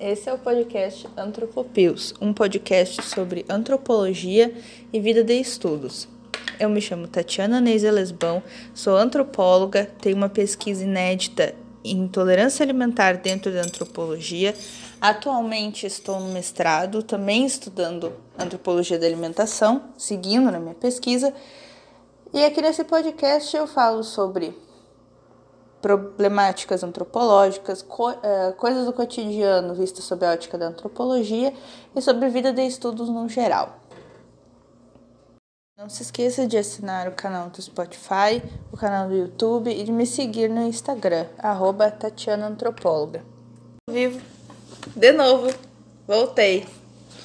[0.00, 4.54] esse é o podcast Antropopios, um podcast sobre antropologia
[4.92, 6.06] e vida de estudos.
[6.58, 8.42] Eu me chamo Tatiana Neise Lesbão,
[8.72, 14.54] sou antropóloga, tenho uma pesquisa inédita em intolerância alimentar dentro da antropologia.
[15.00, 21.34] Atualmente estou no mestrado, também estudando antropologia da alimentação, seguindo na minha pesquisa.
[22.32, 24.54] E aqui nesse podcast eu falo sobre
[25.80, 31.52] problemáticas antropológicas, co uh, coisas do cotidiano vistas sob a ótica da antropologia
[31.94, 33.78] e sobre vida de estudos no geral.
[35.78, 39.92] Não se esqueça de assinar o canal do Spotify, o canal do YouTube e de
[39.92, 43.22] me seguir no Instagram, arroba Tatiana Antropóloga.
[43.88, 44.20] Vivo.
[44.96, 45.54] De novo.
[46.04, 46.66] Voltei.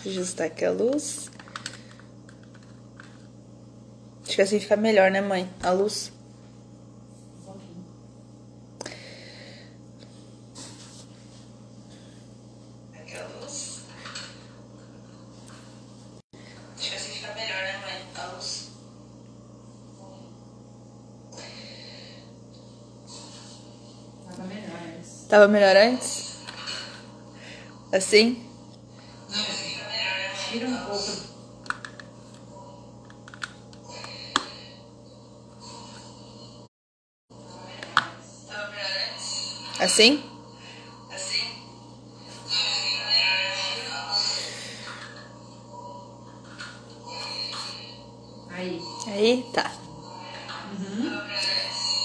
[0.05, 1.31] Ajustar aqui a luz.
[4.23, 5.49] Acho que assim fica melhor, né, mãe?
[5.63, 6.11] A luz.
[25.33, 26.43] Tava melhor antes?
[27.91, 28.47] Assim?
[30.51, 31.11] Tira um pouco.
[39.79, 40.23] Assim?
[48.51, 48.81] Aí.
[49.07, 49.71] Aí, tá.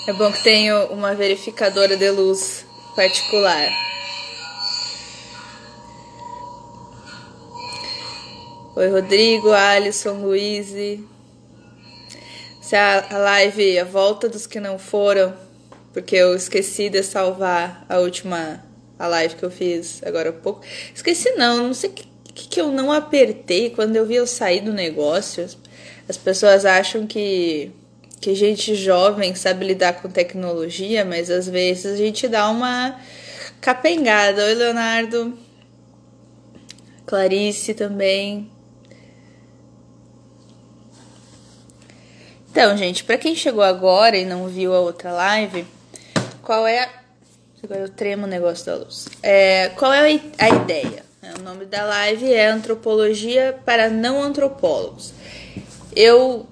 [0.06, 2.67] É bom que tenho uma verificadora de luz
[2.98, 3.70] particular.
[8.74, 10.70] Oi, Rodrigo, Alisson, Luiz.
[12.60, 15.32] Se a, live, a volta dos que não foram,
[15.92, 18.64] porque eu esqueci de salvar a última
[18.98, 20.62] a live que eu fiz agora há pouco.
[20.92, 24.60] Esqueci não, não sei o que, que eu não apertei quando eu vi eu sair
[24.60, 25.48] do negócio.
[26.08, 27.70] As pessoas acham que
[28.20, 32.98] que gente jovem sabe lidar com tecnologia, mas às vezes a gente dá uma
[33.60, 34.44] capengada.
[34.44, 35.38] Oi, Leonardo.
[37.06, 38.50] Clarice também.
[42.50, 45.64] Então, gente, para quem chegou agora e não viu a outra live,
[46.42, 46.88] qual é a...
[47.62, 49.08] Agora eu tremo o negócio da luz.
[49.22, 51.04] É, qual é a ideia?
[51.38, 55.12] O nome da live é Antropologia para Não Antropólogos.
[55.94, 56.46] Eu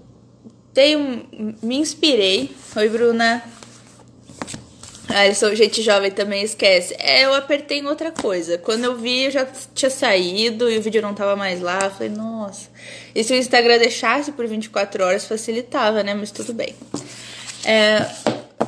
[0.76, 1.26] tenho,
[1.62, 2.54] me inspirei.
[2.76, 3.42] Oi, Bruna.
[5.08, 6.94] Ah, eles são gente jovem também, esquece.
[6.98, 8.58] É, eu apertei em outra coisa.
[8.58, 11.78] Quando eu vi, eu já tinha saído e o vídeo não tava mais lá.
[11.84, 12.68] Eu falei, nossa.
[13.14, 16.12] E se o Instagram deixasse por 24 horas, facilitava, né?
[16.12, 16.74] Mas tudo bem.
[17.64, 18.06] É,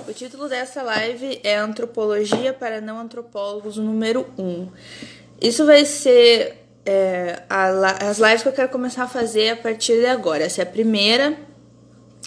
[0.08, 4.68] o título dessa live é Antropologia para Não Antropólogos número 1.
[5.42, 10.00] Isso vai ser é, a, as lives que eu quero começar a fazer a partir
[10.00, 10.44] de agora.
[10.44, 11.47] Essa é a primeira.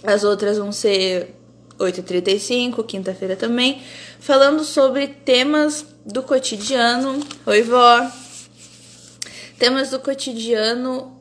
[0.04, 1.36] As outras vão ser
[1.78, 3.82] 8h35, quinta-feira também,
[4.20, 7.20] falando sobre temas do cotidiano.
[7.46, 8.10] Oi, vó!
[9.58, 11.20] Temas do cotidiano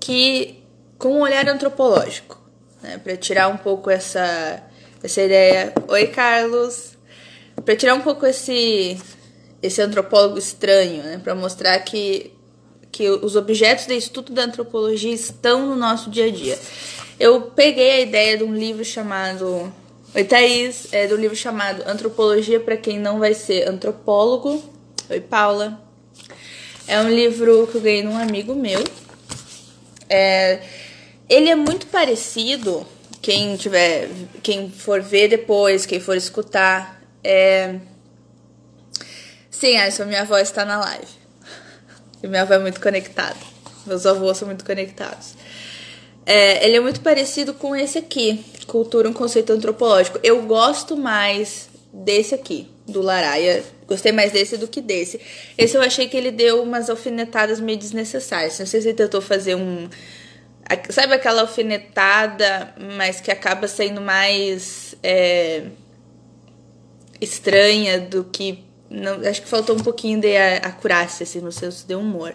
[0.00, 0.62] que
[0.98, 2.40] com um olhar antropológico,
[2.82, 2.98] né?
[2.98, 4.62] Para tirar um pouco essa
[5.02, 5.72] essa ideia.
[5.88, 6.96] Oi, Carlos.
[7.64, 8.98] Para tirar um pouco esse
[9.62, 11.20] esse antropólogo estranho, né?
[11.22, 12.32] Para mostrar que
[12.90, 16.58] que os objetos de estudo da antropologia estão no nosso dia a dia.
[17.18, 19.72] Eu peguei a ideia de um livro chamado.
[20.14, 20.92] Oi, Thaís.
[20.92, 24.62] É do livro chamado Antropologia para quem não vai ser antropólogo.
[25.08, 25.80] Oi, Paula.
[26.86, 28.84] É um livro que eu ganhei de um amigo meu.
[30.10, 30.60] É,
[31.26, 32.86] ele é muito parecido.
[33.22, 34.10] Quem tiver,
[34.42, 37.76] quem for ver depois, quem for escutar, é...
[39.50, 41.08] Sim, Alisson, minha avó está na live.
[42.22, 43.38] E minha avó é muito conectada.
[43.86, 45.35] Meus avós são muito conectados.
[46.26, 50.18] É, ele é muito parecido com esse aqui, Cultura, um conceito antropológico.
[50.24, 53.62] Eu gosto mais desse aqui, do Laraia.
[53.86, 55.20] Gostei mais desse do que desse.
[55.56, 58.58] Esse eu achei que ele deu umas alfinetadas meio desnecessárias.
[58.58, 59.88] Não sei se ele tentou fazer um.
[60.90, 65.62] Sabe aquela alfinetada, mas que acaba sendo mais é,
[67.20, 68.64] estranha do que.
[68.90, 72.34] Não, acho que faltou um pouquinho de acurácia assim, no senso de humor.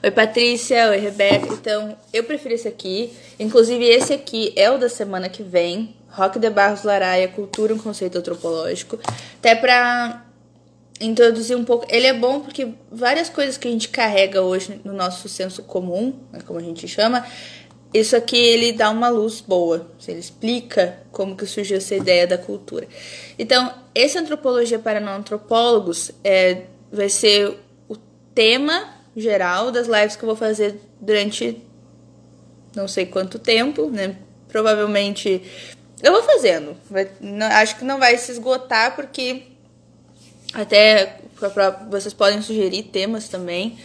[0.00, 0.90] Oi, Patrícia.
[0.90, 1.52] Oi, Rebeca.
[1.52, 3.12] Então, eu prefiro esse aqui.
[3.38, 5.96] Inclusive, esse aqui é o da semana que vem.
[6.10, 8.96] Rock de Barros Laraia, Cultura, um conceito antropológico.
[9.38, 10.24] Até pra
[11.00, 11.84] introduzir um pouco.
[11.88, 16.14] Ele é bom porque várias coisas que a gente carrega hoje no nosso senso comum,
[16.32, 17.26] né, como a gente chama,
[17.92, 19.90] isso aqui ele dá uma luz boa.
[20.06, 22.86] Ele explica como que surgiu essa ideia da cultura.
[23.36, 27.58] Então, essa antropologia para não antropólogos é, vai ser
[28.32, 31.62] tema geral das lives que eu vou fazer durante
[32.74, 34.16] não sei quanto tempo, né?
[34.48, 35.42] Provavelmente
[36.02, 36.76] eu vou fazendo.
[36.90, 39.42] Vai, não, acho que não vai se esgotar porque
[40.52, 41.18] até
[41.90, 43.78] vocês podem sugerir temas também,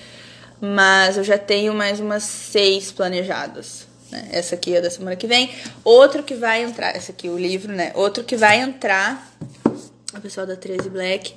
[0.60, 3.88] mas eu já tenho mais umas seis planejadas.
[4.12, 4.30] Né?
[4.32, 5.52] Essa aqui é da semana que vem.
[5.84, 7.92] Outro que vai entrar, esse aqui o livro, né?
[7.96, 9.32] Outro que vai entrar,
[10.16, 11.36] o pessoal da 13 Black,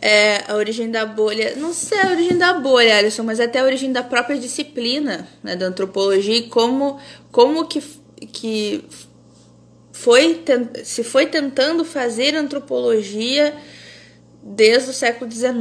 [0.00, 1.54] é a origem da bolha.
[1.56, 5.56] Não sei a origem da bolha, Alisson, mas até a origem da própria disciplina né,
[5.56, 6.98] da antropologia e como,
[7.30, 7.82] como que,
[8.32, 8.84] que
[9.92, 10.44] foi
[10.84, 13.54] se foi tentando fazer antropologia
[14.42, 15.54] desde o século XIX.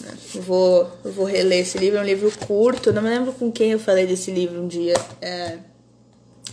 [0.00, 0.12] Né?
[0.34, 3.78] Vou, vou reler esse livro, é um livro curto, não me lembro com quem eu
[3.78, 5.58] falei desse livro um dia é,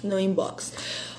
[0.04, 0.74] no inbox.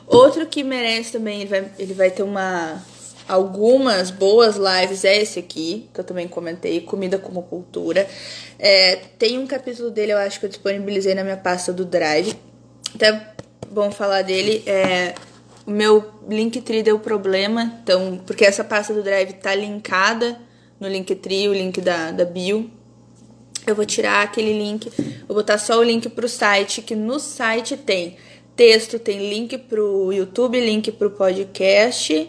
[0.07, 2.83] Outro que merece também, ele vai, ele vai ter uma
[3.29, 8.07] algumas boas lives é esse aqui, que eu também comentei, Comida como Cultura.
[8.59, 12.35] É, tem um capítulo dele, eu acho que eu disponibilizei na minha pasta do Drive.
[12.95, 13.35] Até
[13.71, 14.63] bom falar dele.
[14.67, 15.15] É,
[15.67, 20.39] o meu Linktree deu problema, então, porque essa pasta do Drive tá linkada
[20.79, 22.71] no Linktree, o link da, da bio.
[23.67, 24.91] Eu vou tirar aquele link,
[25.27, 28.17] vou botar só o link pro site, que no site tem
[28.55, 32.29] texto, tem link pro YouTube, link pro podcast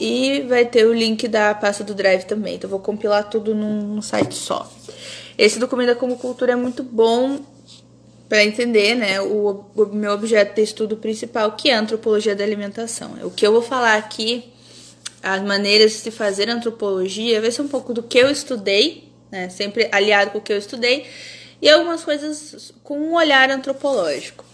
[0.00, 2.54] e vai ter o link da pasta do Drive também.
[2.54, 4.68] Então, eu vou compilar tudo num, site só.
[5.36, 7.40] Esse do Comida como Cultura é muito bom
[8.26, 12.42] para entender né, o, o, meu objeto de estudo principal, que é a antropologia da
[12.42, 13.14] alimentação.
[13.22, 14.50] O que eu vou falar aqui,
[15.22, 19.48] as maneiras de se fazer antropologia, vai ser um pouco do que eu estudei, né,
[19.50, 21.06] sempre aliado com o que eu estudei,
[21.60, 24.44] e algumas coisas com um olhar antropológico.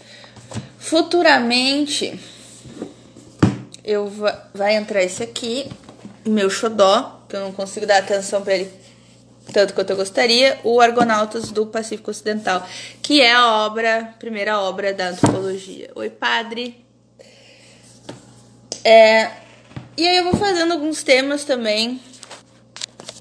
[0.77, 2.19] Futuramente,
[3.87, 4.11] eu
[4.53, 5.71] vai entrar esse aqui,
[6.25, 8.69] meu xodó, que eu não consigo dar atenção para ele
[9.53, 12.67] tanto quanto eu gostaria, o Argonautas do Pacífico Ocidental,
[13.01, 15.89] que é a obra, primeira obra da antropologia.
[15.95, 16.85] Oi, padre.
[18.83, 19.31] É,
[19.95, 22.01] e aí eu vou fazendo alguns temas também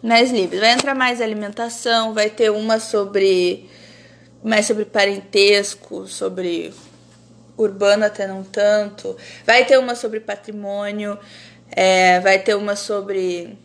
[0.03, 0.59] nas livros.
[0.59, 3.71] Vai entrar mais alimentação, vai ter uma sobre
[4.43, 6.73] mais sobre parentesco, sobre
[7.57, 9.17] urbano até não tanto.
[9.45, 11.19] Vai ter uma sobre patrimônio,
[11.71, 13.57] é, vai ter uma sobre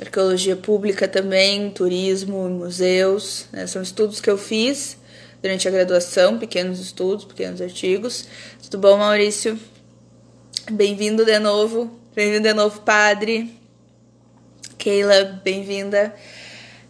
[0.00, 3.46] arqueologia pública também, turismo, museus.
[3.52, 3.66] Né?
[3.66, 4.96] São estudos que eu fiz
[5.42, 8.28] durante a graduação, pequenos estudos, pequenos artigos.
[8.62, 9.58] Tudo bom, Maurício?
[10.70, 11.90] Bem-vindo de novo.
[12.14, 13.56] Bem-vindo de novo, padre.
[14.76, 16.14] Keila, bem-vinda.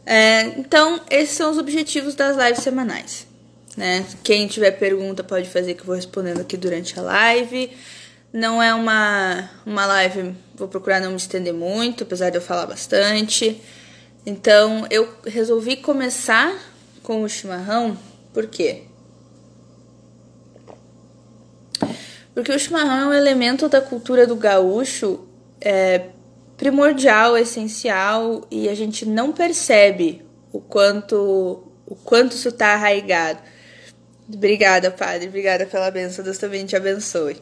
[0.04, 3.27] É, então, esses são os objetivos das lives semanais.
[3.78, 4.04] Né?
[4.24, 7.70] Quem tiver pergunta pode fazer que eu vou respondendo aqui durante a live.
[8.32, 12.66] Não é uma, uma live, vou procurar não me estender muito, apesar de eu falar
[12.66, 13.62] bastante.
[14.26, 16.52] Então eu resolvi começar
[17.04, 17.96] com o chimarrão,
[18.34, 18.82] por quê?
[22.34, 25.20] Porque o chimarrão é um elemento da cultura do gaúcho
[25.60, 26.06] é,
[26.56, 33.40] primordial, essencial, e a gente não percebe o quanto, o quanto isso está arraigado.
[34.32, 35.28] Obrigada, Padre.
[35.28, 36.24] Obrigada pela benção.
[36.24, 37.40] Deus também te abençoe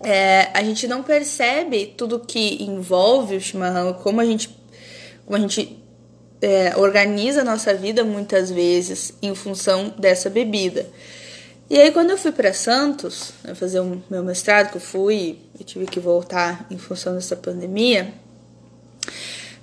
[0.00, 4.48] é, a gente não percebe tudo que envolve o chimarrão, como a gente,
[5.26, 5.78] como a gente
[6.40, 10.86] é, organiza a nossa vida muitas vezes em função dessa bebida.
[11.68, 15.38] E aí quando eu fui para Santos, né, fazer o meu mestrado, que eu fui,
[15.58, 18.12] eu tive que voltar em função dessa pandemia.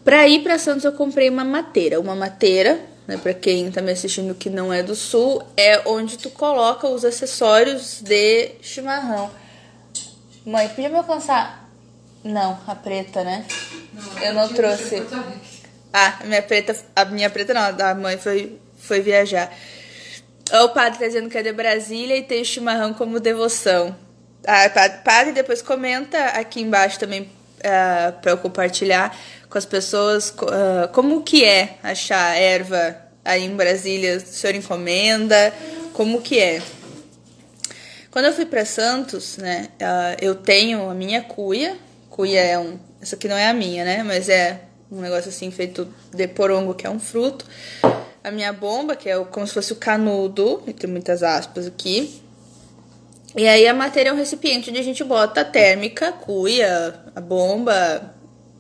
[0.04, 3.92] Para ir para Santos eu comprei uma mateira, uma mateira, né, para quem tá me
[3.92, 9.30] assistindo que não é do sul, é onde tu coloca os acessórios de chimarrão.
[10.46, 11.70] Mãe, podia me alcançar?
[12.24, 13.46] Não, a preta, né?
[13.94, 15.04] Não, eu não trouxe.
[15.94, 19.52] Ah, a minha preta, a minha preta não, a mãe foi, foi viajar.
[20.64, 23.96] O padre tá dizendo que é de Brasília e tem o chimarrão como devoção.
[24.46, 27.28] Ah, padre, padre depois comenta aqui embaixo também uh,
[27.64, 29.16] ah, para eu compartilhar
[29.50, 34.18] com as pessoas uh, como que é achar erva aí em Brasília.
[34.18, 35.54] O senhor encomenda?
[35.94, 36.62] Como que é?
[38.12, 41.78] Quando eu fui para Santos, né, uh, eu tenho a minha cuia.
[42.10, 42.80] Cuia é um.
[43.02, 44.04] Essa aqui não é a minha, né?
[44.04, 44.62] Mas é
[44.92, 47.46] um negócio assim feito de porongo, que é um fruto.
[48.24, 52.22] A minha bomba, que é como se fosse o canudo, e tem muitas aspas aqui.
[53.36, 57.20] E aí a matéria é um recipiente onde a gente bota a térmica, cuia, a
[57.20, 58.15] bomba,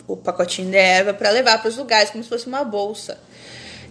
[0.07, 3.19] o pacotinho de erva para levar para os lugares, como se fosse uma bolsa.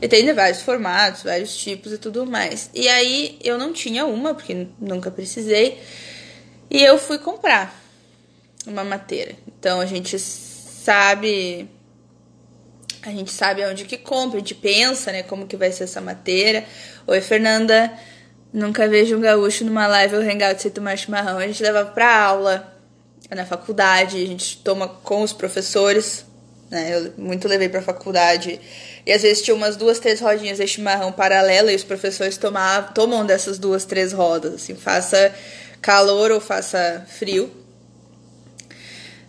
[0.03, 2.71] E tem vários formatos, vários tipos e tudo mais.
[2.75, 5.81] E aí eu não tinha uma, porque nunca precisei.
[6.71, 7.75] E eu fui comprar
[8.67, 9.35] uma mateira.
[9.47, 11.69] Então a gente sabe
[13.03, 16.01] A gente sabe onde que compra, a gente pensa, né, como que vai ser essa
[16.01, 16.65] matéria.
[17.07, 17.93] Oi, Fernanda.
[18.53, 21.39] Nunca vejo um gaúcho numa live ou hangout sem tomar chimarrão.
[21.39, 22.74] A gente leva pra aula,
[23.31, 26.25] na faculdade, a gente toma com os professores,
[26.71, 26.97] né?
[26.97, 28.61] Eu muito levei pra faculdade.
[29.07, 32.93] E às vezes tinha umas duas, três rodinhas de chimarrão paralela e os professores tomavam,
[32.93, 35.35] tomam dessas duas, três rodas, assim, faça
[35.81, 37.51] calor ou faça frio.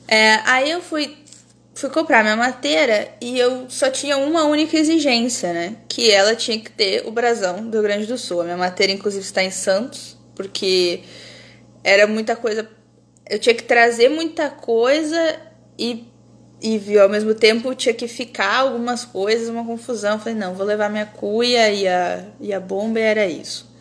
[0.07, 1.17] É, aí eu fui,
[1.73, 5.75] fui comprar minha mateira e eu só tinha uma única exigência, né?
[5.89, 8.41] Que ela tinha que ter o brasão do Rio Grande do Sul.
[8.41, 11.01] A minha matéria, inclusive, está em Santos, porque
[11.83, 12.67] era muita coisa.
[13.29, 15.39] Eu tinha que trazer muita coisa
[15.77, 16.05] e,
[16.61, 20.13] e ao mesmo tempo tinha que ficar algumas coisas, uma confusão.
[20.13, 23.73] Eu falei, não, vou levar minha cuia e a, e a bomba e era isso.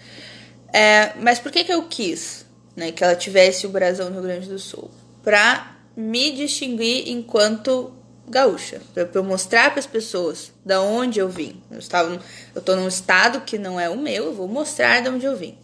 [0.73, 4.23] É, mas por que, que eu quis né, que ela tivesse o brasão do Rio
[4.23, 4.91] Grande do Sul?
[5.23, 7.93] Pra me distinguir enquanto
[8.29, 11.63] gaúcha, para eu mostrar para as pessoas da onde eu vim.
[11.71, 12.19] Eu estava,
[12.55, 15.37] eu tô num estado que não é o meu, eu vou mostrar de onde eu
[15.37, 15.57] vim.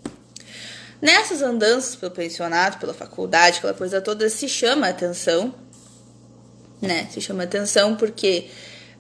[1.01, 5.55] Nessas andanças pelo pensionato, pela faculdade, aquela coisa toda se chama atenção,
[6.81, 7.09] né?
[7.11, 8.49] Se chama atenção porque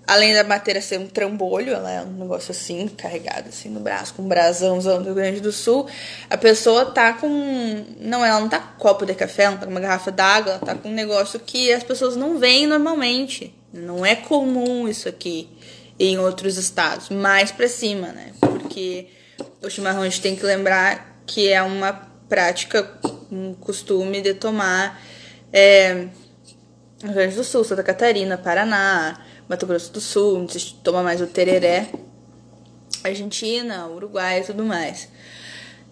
[0.06, 4.14] além da matéria ser um trambolho, ela é um negócio assim, carregado assim no braço,
[4.14, 5.86] com um brasãozão do Rio Grande do Sul,
[6.28, 7.84] a pessoa tá com.
[8.00, 10.52] Não, ela não tá com copo de café, ela não tá com uma garrafa d'água,
[10.52, 13.54] ela tá com um negócio que as pessoas não veem normalmente.
[13.72, 15.48] Não é comum isso aqui
[15.96, 18.32] em outros estados, mais para cima, né?
[18.40, 19.06] Porque
[19.62, 21.92] o chimarrão a gente tem que lembrar que é uma
[22.28, 22.90] prática,
[23.30, 25.00] um costume de tomar
[25.52, 26.08] é,
[27.00, 30.44] Rio Grande do Sul, Santa Catarina, Paraná, Mato Grosso do Sul,
[30.82, 31.88] toma mais o tereré,
[33.04, 35.08] Argentina, Uruguai e tudo mais.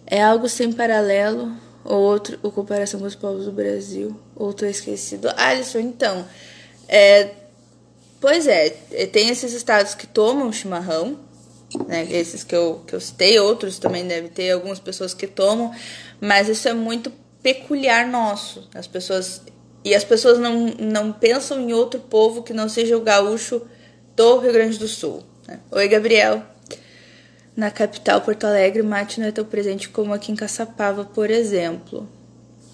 [0.05, 1.55] É algo sem paralelo
[1.85, 5.31] ou outro, ou comparação com os povos do Brasil, ou tô esquecido.
[5.37, 6.27] Alisson, então,
[6.85, 7.29] é,
[8.19, 11.17] pois é, é, tem esses estados que tomam chimarrão,
[11.87, 15.71] né, esses que eu, que eu citei, outros também deve ter, algumas pessoas que tomam,
[16.19, 17.11] mas isso é muito
[17.41, 18.67] peculiar nosso.
[18.73, 19.41] As pessoas
[19.83, 23.61] e as pessoas não, não pensam em outro povo que não seja o gaúcho
[24.15, 25.23] do Rio Grande do Sul.
[25.47, 25.59] Né?
[25.71, 26.43] Oi, Gabriel.
[27.55, 31.29] Na capital, Porto Alegre, o mate não é tão presente como aqui em Caçapava, por
[31.29, 32.07] exemplo.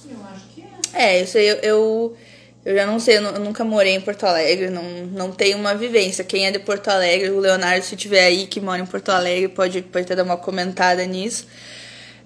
[0.09, 0.61] Eu acho que
[0.93, 1.17] é.
[1.17, 2.17] É, isso aí eu, eu,
[2.65, 6.23] eu já não sei, eu, nunca morei em Porto Alegre, não, não tenho uma vivência.
[6.23, 9.47] Quem é de Porto Alegre, o Leonardo, se tiver aí que mora em Porto Alegre,
[9.49, 11.45] pode, pode até dar uma comentada nisso.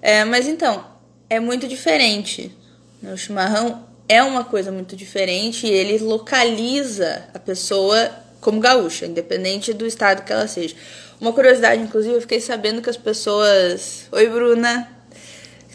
[0.00, 0.82] É, mas então,
[1.28, 2.56] é muito diferente.
[3.02, 9.74] O chimarrão é uma coisa muito diferente e ele localiza a pessoa como gaúcha, independente
[9.74, 10.74] do estado que ela seja.
[11.20, 14.06] Uma curiosidade, inclusive, eu fiquei sabendo que as pessoas.
[14.10, 14.90] Oi, Bruna!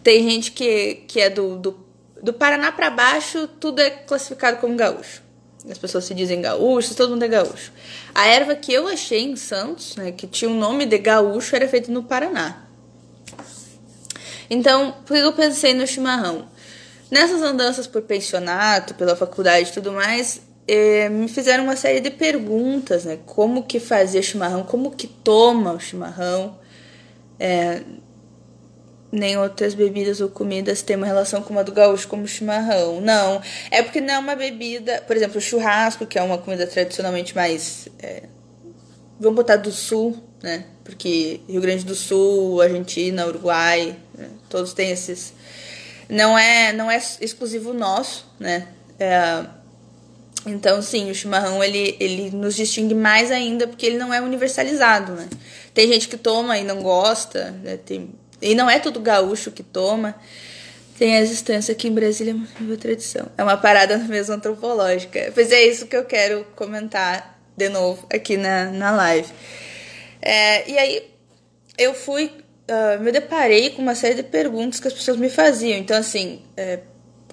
[0.01, 1.84] Tem gente que, que é do, do,
[2.25, 5.22] do Paraná para baixo, tudo é classificado como gaúcho.
[5.70, 7.72] As pessoas se dizem gaúchos, todo mundo é gaúcho.
[8.15, 11.55] A erva que eu achei em Santos, né, que tinha o um nome de gaúcho,
[11.55, 12.63] era feita no Paraná.
[14.50, 16.48] Então, por que eu pensei no chimarrão?
[17.12, 22.10] Nessas andanças por pensionato, pela faculdade e tudo mais, eh, me fizeram uma série de
[22.10, 23.20] perguntas, né?
[23.27, 26.58] Como que fazia chimarrão, como que toma o chimarrão.
[27.39, 27.82] É,
[29.12, 33.00] nem outras bebidas ou comidas têm uma relação com uma do gaúcho como o chimarrão.
[33.01, 36.67] Não, é porque não é uma bebida, por exemplo, o churrasco, que é uma comida
[36.67, 38.24] tradicionalmente mais, é,
[39.19, 40.65] vamos botar do sul, né?
[40.83, 44.29] Porque Rio Grande do Sul, Argentina, Uruguai, né?
[44.50, 45.33] todos têm esses
[46.07, 48.67] não é não é exclusivo nosso, né?
[49.00, 49.45] É,
[50.45, 55.13] então, sim, o chimarrão ele, ele nos distingue mais ainda porque ele não é universalizado,
[55.13, 55.27] né?
[55.74, 57.77] Tem gente que toma e não gosta, né?
[57.77, 58.09] Tem,
[58.45, 60.15] e não é todo gaúcho que toma.
[60.97, 63.27] Tem a existência aqui em Brasília, é uma tradição.
[63.37, 65.31] É uma parada mesmo antropológica.
[65.33, 69.29] Pois é isso que eu quero comentar de novo aqui na, na live.
[70.21, 71.11] É, e aí,
[71.77, 72.31] eu fui
[72.69, 75.77] uh, me deparei com uma série de perguntas que as pessoas me faziam.
[75.77, 76.79] Então, assim, é,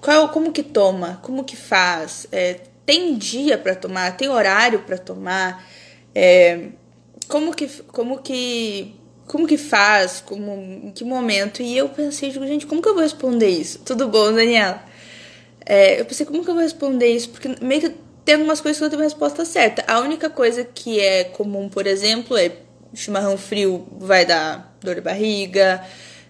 [0.01, 1.19] qual, como que toma?
[1.23, 2.27] Como que faz?
[2.31, 4.15] É, tem dia para tomar?
[4.17, 5.65] Tem horário para tomar?
[6.13, 6.67] É,
[7.27, 8.95] como que como que
[9.27, 10.21] como que faz?
[10.25, 11.61] Como em que momento?
[11.61, 13.79] E eu pensei, gente, como que eu vou responder isso?
[13.79, 14.83] Tudo bom, Daniela?
[15.65, 17.29] É, eu pensei, como que eu vou responder isso?
[17.29, 19.83] Porque meio que tem algumas coisas que eu tenho uma resposta certa.
[19.87, 22.51] A única coisa que é comum, por exemplo, é
[22.93, 25.83] chimarrão frio vai dar dor de barriga,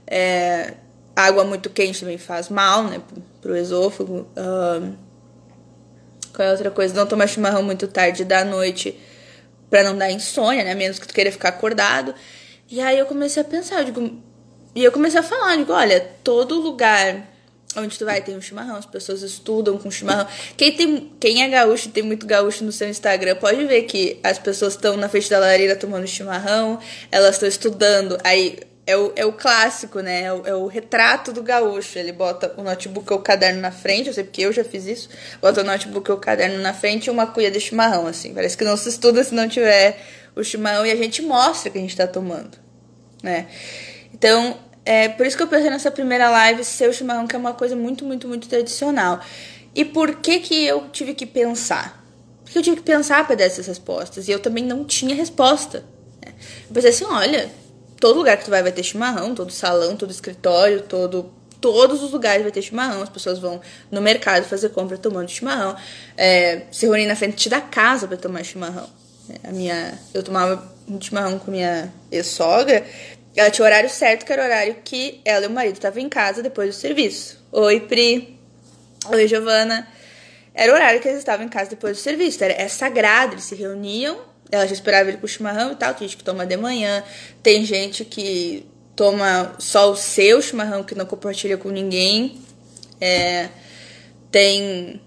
[0.08, 0.76] é,
[1.16, 3.02] água muito quente também faz mal, né,
[3.42, 4.28] pro esôfago.
[6.34, 6.96] Qual é outra coisa?
[6.96, 8.98] Não tomar chimarrão muito tarde da noite
[9.70, 12.14] para não dar insônia, né, menos que tu queira ficar acordado.
[12.70, 14.22] E aí eu comecei a pensar, eu digo,
[14.76, 17.34] e eu comecei a falar, digo, olha, todo lugar
[17.76, 20.28] Onde tu vai, tem um chimarrão, as pessoas estudam com chimarrão.
[20.56, 24.38] Quem, tem, quem é gaúcho tem muito gaúcho no seu Instagram, pode ver que as
[24.38, 26.80] pessoas estão na frente da lareira tomando chimarrão,
[27.12, 28.18] elas estão estudando.
[28.24, 30.24] Aí é o, é o clássico, né?
[30.24, 31.98] É o, é o, retrato do gaúcho.
[31.98, 34.86] Ele bota o notebook ou o caderno na frente, eu sei porque eu já fiz
[34.86, 35.10] isso.
[35.42, 38.36] Bota o notebook ou o caderno na frente e uma cuia de chimarrão, assim.
[38.36, 40.00] Parece que não se estuda se não tiver
[40.36, 42.58] o chimarrão e a gente mostra que a gente tá tomando,
[43.22, 43.48] né?
[44.14, 47.40] Então, é por isso que eu pensei nessa primeira live ser o chimarrão, que é
[47.40, 49.20] uma coisa muito, muito, muito tradicional.
[49.74, 52.04] E por que que eu tive que pensar?
[52.44, 54.28] Porque eu tive que pensar para dar essas respostas.
[54.28, 55.84] E eu também não tinha resposta.
[56.24, 56.34] Né?
[56.68, 57.50] Eu pensei assim, olha,
[58.00, 62.12] todo lugar que tu vai vai ter chimarrão, todo salão, todo escritório, todo todos os
[62.12, 65.74] lugares vai ter chimarrão, as pessoas vão no mercado fazer compra tomando chimarrão,
[66.18, 68.90] é, se reunir na frente da casa para tomar chimarrão.
[69.44, 72.84] A minha, eu tomava um chimarrão com minha ex-sogra
[73.36, 76.02] ela tinha o horário certo, que era o horário que ela e o marido estavam
[76.02, 77.44] em casa depois do serviço.
[77.52, 78.40] Oi, Pri.
[79.08, 79.88] Oi, Giovana.
[80.54, 82.44] Era o horário que eles estavam em casa depois do serviço.
[82.44, 84.20] Era, é sagrado, eles se reuniam.
[84.52, 85.96] Ela já esperava ele com o chimarrão e tal.
[85.96, 87.04] Tem gente que toma de manhã.
[87.42, 92.40] Tem gente que toma só o seu chimarrão, que não compartilha com ninguém.
[93.02, 93.50] É,
[94.30, 95.02] tem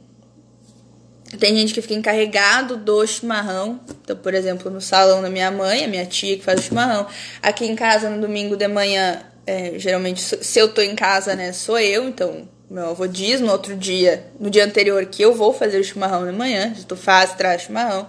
[1.36, 3.80] tem gente que fica encarregado do chimarrão.
[4.02, 7.06] Então, por exemplo, no salão da minha mãe, a minha tia que faz o chimarrão.
[7.42, 11.52] Aqui em casa, no domingo de manhã, é, geralmente, se eu tô em casa, né,
[11.52, 12.08] sou eu.
[12.08, 15.84] Então, meu avô diz no outro dia, no dia anterior, que eu vou fazer o
[15.84, 16.74] chimarrão de manhã.
[16.74, 18.08] Se tu faz, traz chimarrão.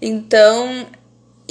[0.00, 0.86] Então,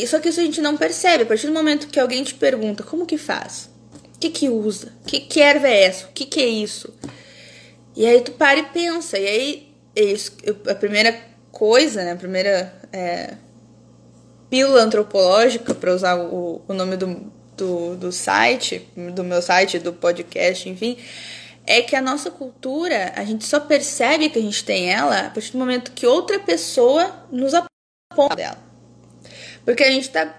[0.07, 1.23] só que isso a gente não percebe.
[1.23, 3.69] A partir do momento que alguém te pergunta como que faz,
[4.15, 6.93] o que que usa, que, que erva é essa, o que que é isso?
[7.95, 9.17] E aí tu para e pensa.
[9.17, 9.68] E aí
[10.03, 10.37] isso,
[10.67, 11.19] a primeira
[11.51, 13.33] coisa, né, a primeira é,
[14.49, 19.93] pílula antropológica, para usar o, o nome do, do, do site, do meu site, do
[19.93, 20.97] podcast, enfim,
[21.65, 25.29] é que a nossa cultura, a gente só percebe que a gente tem ela a
[25.29, 28.57] partir do momento que outra pessoa nos aponta dela.
[29.63, 30.35] Porque a gente tá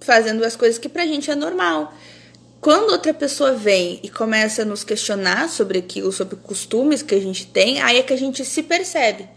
[0.00, 1.92] fazendo as coisas que pra gente é normal.
[2.64, 7.20] Quando outra pessoa vem e começa a nos questionar sobre aquilo, sobre costumes que a
[7.20, 9.28] gente tem, aí é que a gente se percebe.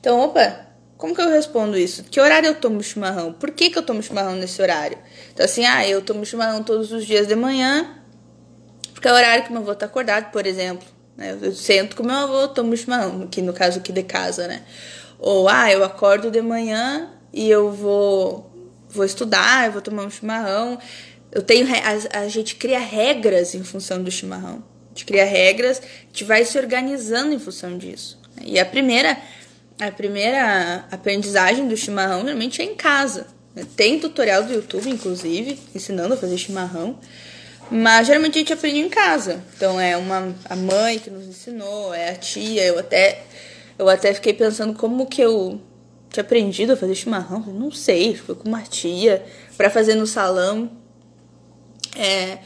[0.00, 2.02] Então, opa, como que eu respondo isso?
[2.02, 3.32] Que horário eu tomo chimarrão?
[3.32, 4.98] Por que, que eu tomo chimarrão nesse horário?
[5.32, 7.94] Então, assim, ah, eu tomo chimarrão todos os dias de manhã,
[8.92, 10.88] porque é o horário que meu avô tá acordado, por exemplo.
[11.16, 11.38] Né?
[11.40, 14.64] Eu sento com meu avô, tomo chimarrão, que no caso aqui de casa, né?
[15.20, 18.50] Ou, ah, eu acordo de manhã e eu vou,
[18.88, 20.76] vou estudar, eu vou tomar um chimarrão.
[21.34, 24.62] Eu tenho a, a gente cria regras em função do chimarrão.
[24.86, 28.20] A gente cria regras, a gente vai se organizando em função disso.
[28.40, 29.18] E a primeira
[29.80, 33.26] a primeira aprendizagem do chimarrão normalmente é em casa.
[33.76, 36.98] Tem tutorial do YouTube, inclusive, ensinando a fazer chimarrão.
[37.70, 39.42] Mas geralmente a gente aprende em casa.
[39.56, 42.64] Então é uma a mãe que nos ensinou, é a tia.
[42.64, 43.22] Eu até
[43.76, 45.60] eu até fiquei pensando como que eu
[46.10, 47.40] tinha aprendido a fazer chimarrão.
[47.40, 49.24] Não sei, foi com uma tia
[49.56, 50.70] para fazer no salão.
[51.96, 52.38] É,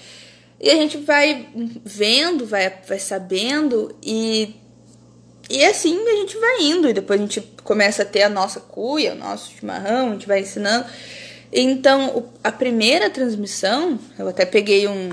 [0.61, 1.49] e a gente vai
[1.85, 4.57] vendo, vai, vai sabendo e,
[5.49, 6.89] e assim a gente vai indo.
[6.89, 10.27] E depois a gente começa a ter a nossa cuia, o nosso chimarrão, a gente
[10.27, 10.87] vai ensinando.
[11.53, 15.11] Então, a primeira transmissão, eu até peguei um,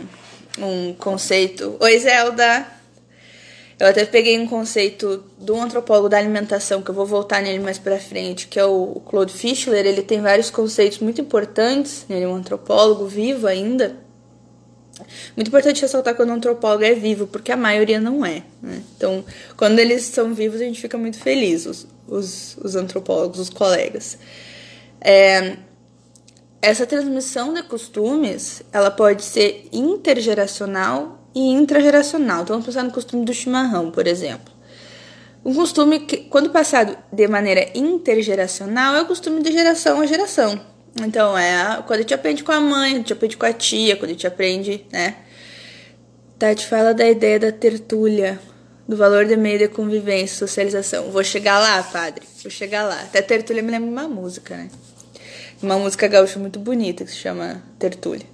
[0.57, 1.77] um conceito.
[1.79, 2.75] Oi, Zelda!
[3.77, 7.77] Eu até peguei um conceito do antropólogo da alimentação, que eu vou voltar nele mais
[7.77, 9.85] pra frente, que é o Claude Fischler.
[9.85, 13.97] Ele tem vários conceitos muito importantes, ele é um antropólogo vivo ainda.
[15.35, 18.43] Muito importante ressaltar quando o antropólogo é vivo, porque a maioria não é.
[18.61, 18.81] Né?
[18.95, 19.25] Então,
[19.57, 24.17] quando eles são vivos, a gente fica muito feliz, os, os, os antropólogos, os colegas.
[25.01, 25.57] É,
[26.61, 32.43] essa transmissão de costumes, ela pode ser intergeracional e intrageracional.
[32.43, 34.53] Então, vamos pensar no costume do chimarrão, por exemplo.
[35.43, 40.59] Um costume que, quando passado de maneira intergeracional, é o costume de geração a geração.
[41.01, 43.95] Então, é quando a gente aprende com a mãe, a gente aprende com a tia,
[43.97, 45.15] quando a gente aprende, né?
[46.39, 48.39] Tati fala da ideia da tertúlia,
[48.87, 51.11] do valor de meio de convivência, socialização.
[51.11, 53.01] Vou chegar lá, padre, vou chegar lá.
[53.01, 54.69] Até tertúlia me lembra uma música, né?
[55.61, 58.25] Uma música gaúcha muito bonita que se chama Tertúlia.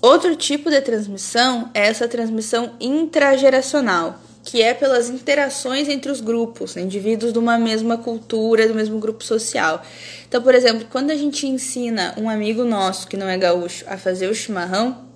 [0.00, 6.76] Outro tipo de transmissão é essa transmissão intrageracional, que é pelas interações entre os grupos,
[6.76, 9.82] indivíduos de uma mesma cultura, do mesmo grupo social.
[10.26, 13.98] Então, por exemplo, quando a gente ensina um amigo nosso que não é gaúcho a
[13.98, 15.06] fazer o chimarrão,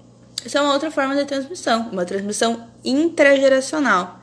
[0.45, 4.21] isso é uma outra forma de transmissão, uma transmissão intrageracional.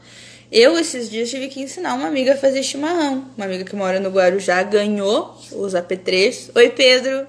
[0.51, 3.25] Eu, esses dias, tive que ensinar uma amiga a fazer chimarrão.
[3.37, 6.49] Uma amiga que mora no Guarujá ganhou os apetrechos.
[6.55, 7.27] Oi, Pedro!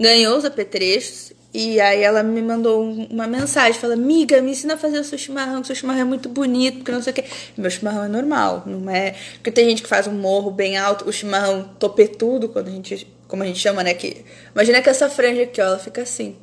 [0.00, 1.27] Ganhou os apetrechos
[1.60, 5.18] E aí ela me mandou uma mensagem, fala, amiga, me ensina a fazer o seu
[5.18, 7.24] chimarrão, que o seu chimarrão é muito bonito, porque não sei o quê.
[7.56, 9.16] Meu chimarrão é normal, não é.
[9.34, 13.12] Porque tem gente que faz um morro bem alto, o chimarrão topetudo, quando a gente.
[13.26, 13.92] Como a gente chama, né?
[13.92, 16.36] Que, imagina que essa franja aqui, ó, ela fica assim,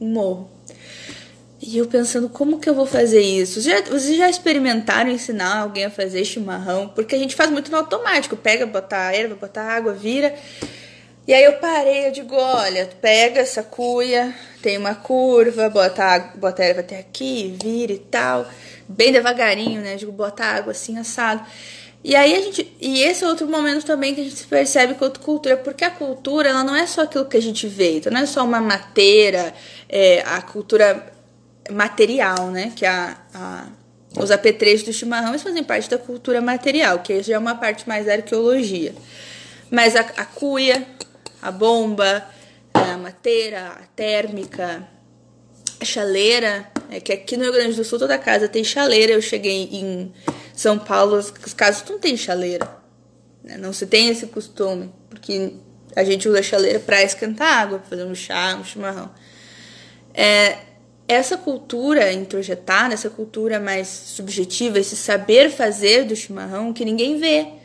[0.00, 0.48] um morro.
[1.60, 3.60] E eu pensando, como que eu vou fazer isso?
[3.60, 6.86] Já, vocês já experimentaram ensinar alguém a fazer chimarrão?
[6.86, 8.36] Porque a gente faz muito no automático.
[8.36, 10.32] Pega, botar erva, botar água, vira.
[11.26, 16.62] E aí eu parei, eu digo, olha, pega essa cuia, tem uma curva, bota, bota
[16.62, 18.44] a erva até aqui, vira e tal.
[18.88, 19.94] Bem devagarinho, né?
[19.94, 21.46] Eu digo, bota água assim, assado.
[22.04, 22.76] E aí a gente.
[22.80, 26.48] E esse é outro momento também que a gente percebe quanto cultura, porque a cultura
[26.48, 29.54] ela não é só aquilo que a gente vê, então não é só uma mateira,
[29.88, 31.12] é, a cultura
[31.70, 32.72] material, né?
[32.74, 33.66] Que a, a,
[34.18, 37.88] os apetrechos do chimarrão eles fazem parte da cultura material, que já é uma parte
[37.88, 38.92] mais da arqueologia.
[39.70, 40.84] Mas a, a cuia,
[41.42, 42.24] a bomba,
[42.72, 44.88] a mateira, a térmica,
[45.80, 49.12] a chaleira, é que aqui no Rio Grande do Sul toda casa tem chaleira.
[49.12, 50.12] Eu cheguei em
[50.54, 52.68] São Paulo, as casas não tem chaleira.
[53.42, 53.56] Né?
[53.56, 55.54] Não se tem esse costume, porque
[55.96, 59.10] a gente usa chaleira para esquentar água, para fazer um chá, um chimarrão.
[60.14, 60.58] É,
[61.08, 67.61] essa cultura introjetada, essa cultura mais subjetiva, esse saber fazer do chimarrão que ninguém vê.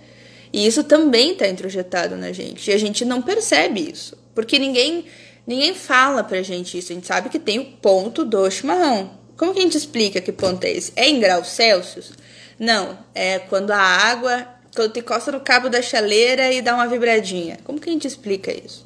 [0.52, 2.70] E isso também está introjetado na gente.
[2.70, 4.18] E a gente não percebe isso.
[4.34, 5.06] Porque ninguém,
[5.46, 6.92] ninguém fala pra gente isso.
[6.92, 9.12] A gente sabe que tem o ponto do chimarrão.
[9.36, 10.92] Como que a gente explica que ponto é esse?
[10.96, 12.12] É em graus Celsius?
[12.58, 12.98] Não.
[13.14, 14.48] É quando a água.
[14.76, 17.58] Quando tu encosta no cabo da chaleira e dá uma vibradinha.
[17.64, 18.86] Como que a gente explica isso?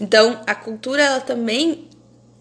[0.00, 1.88] Então, a cultura, ela também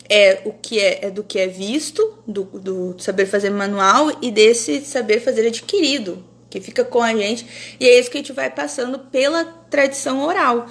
[0.09, 4.31] é o que é, é do que é visto, do, do saber fazer manual e
[4.31, 8.33] desse saber fazer adquirido, que fica com a gente, e é isso que a gente
[8.33, 10.67] vai passando pela tradição oral.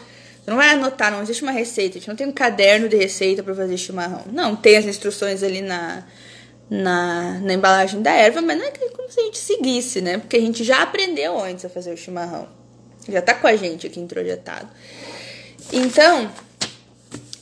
[0.47, 2.97] Você não vai anotar, não existe uma receita, a gente não tem um caderno de
[2.97, 4.23] receita para fazer chimarrão.
[4.33, 6.05] Não, tem as instruções ali na,
[6.71, 10.19] na, na embalagem da erva, mas não é como se a gente seguisse, né?
[10.19, 12.49] Porque a gente já aprendeu antes a fazer o chimarrão.
[13.09, 14.69] Já tá com a gente aqui introjetado.
[15.73, 16.31] Então,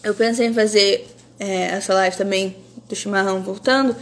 [0.03, 1.07] eu pensei em fazer
[1.39, 2.57] é, essa live também
[2.89, 3.95] do chimarrão voltando,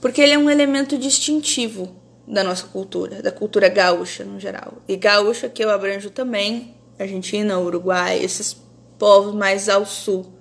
[0.00, 1.99] porque ele é um elemento distintivo
[2.30, 4.74] da nossa cultura, da cultura gaúcha no geral.
[4.86, 8.56] E gaúcha que eu abranjo também, Argentina, Uruguai, esses
[8.98, 10.32] povos mais ao sul,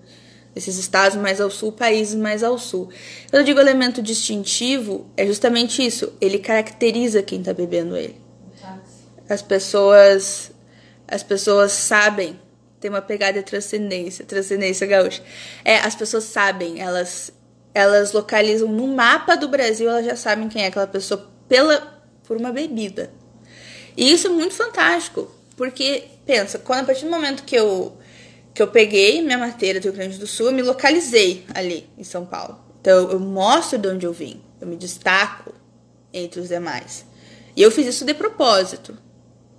[0.56, 2.90] esses estados mais ao sul, países mais ao sul.
[3.30, 8.22] Quando eu digo elemento distintivo, é justamente isso, ele caracteriza quem está bebendo ele.
[9.28, 10.52] As pessoas
[11.08, 12.40] as pessoas sabem
[12.80, 15.22] tem uma pegada de transcendência, transcendência gaúcha.
[15.66, 17.32] É, as pessoas sabem, elas
[17.74, 22.38] elas localizam no mapa do Brasil, elas já sabem quem é aquela pessoa pela por
[22.38, 23.12] uma bebida.
[23.98, 27.98] E isso é muito fantástico, porque pensa, quando a partir do momento que eu
[28.54, 32.04] que eu peguei minha matéria do Rio Grande do Sul, eu me localizei ali em
[32.04, 32.60] São Paulo.
[32.80, 35.54] Então eu mostro de onde eu vim, eu me destaco
[36.14, 37.06] entre os demais.
[37.56, 38.98] E eu fiz isso de propósito,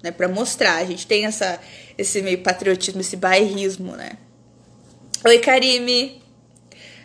[0.03, 0.77] né, para mostrar.
[0.77, 1.61] A gente tem essa
[1.99, 4.13] esse meio patriotismo, esse bairrismo, né?
[5.25, 6.23] Oi, Karime!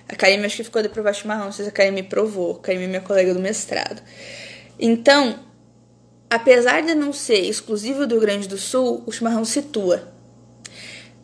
[0.07, 2.57] A Karime acho que ficou de provar chimarrão, não sei se a Karime provou.
[2.57, 4.01] A Karime é minha colega do mestrado.
[4.79, 5.39] Então,
[6.29, 10.13] apesar de não ser exclusivo do Rio Grande do Sul, o chimarrão situa.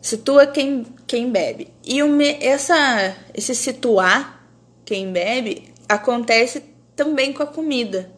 [0.00, 1.68] Situa quem, quem bebe.
[1.84, 2.00] E
[2.40, 4.44] essa, esse situar
[4.84, 6.62] quem bebe acontece
[6.96, 8.10] também com a comida.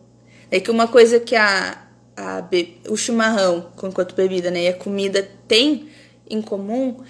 [0.50, 1.82] É que uma coisa que a,
[2.16, 5.88] a be o chimarrão enquanto bebida né, e a comida tem
[6.28, 7.02] em comum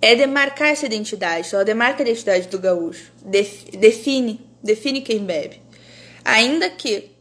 [0.00, 1.48] é demarcar essa identidade.
[1.48, 3.12] Só demarca a identidade do gaúcho.
[3.24, 5.62] Def define, define quem bebe.
[6.24, 7.11] Ainda que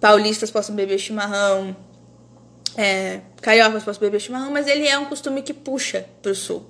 [0.00, 1.76] paulistas possam beber chimarrão,
[2.76, 6.66] é, cariocas possam beber chimarrão, mas ele é um costume que puxa para o sul.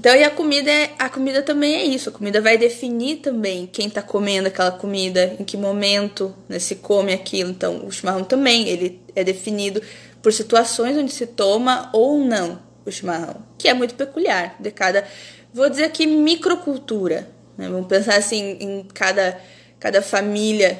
[0.00, 2.08] Então, e a comida, é, a comida também é isso.
[2.08, 6.76] A comida vai definir também quem está comendo aquela comida, em que momento né, se
[6.76, 7.50] come aquilo.
[7.50, 9.82] Então, o chimarrão também, ele é definido
[10.22, 15.04] por situações onde se toma ou não o chimarrão, que é muito peculiar de cada,
[15.52, 17.28] vou dizer aqui, microcultura.
[17.58, 17.68] Né?
[17.68, 19.38] Vamos pensar assim, em cada,
[19.78, 20.78] cada família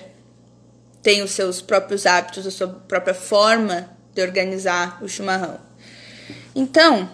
[1.03, 5.59] tem os seus próprios hábitos, a sua própria forma de organizar o chimarrão.
[6.55, 7.09] Então,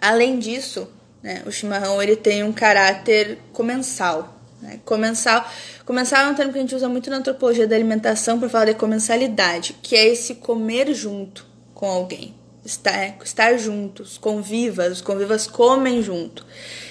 [0.00, 0.88] além disso,
[1.24, 1.42] né?
[1.46, 4.38] O chimarrão ele tem um caráter comensal.
[4.60, 4.78] Né?
[4.84, 5.50] Comensal,
[5.86, 8.66] comensal é um termo que a gente usa muito na antropologia da alimentação para falar
[8.66, 12.34] de comensalidade, que é esse comer junto com alguém.
[12.62, 16.44] Estar, estar juntos, convivas, os convivas comem junto.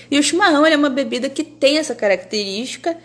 [0.09, 2.97] E o chimarrão é uma bebida que tem essa característica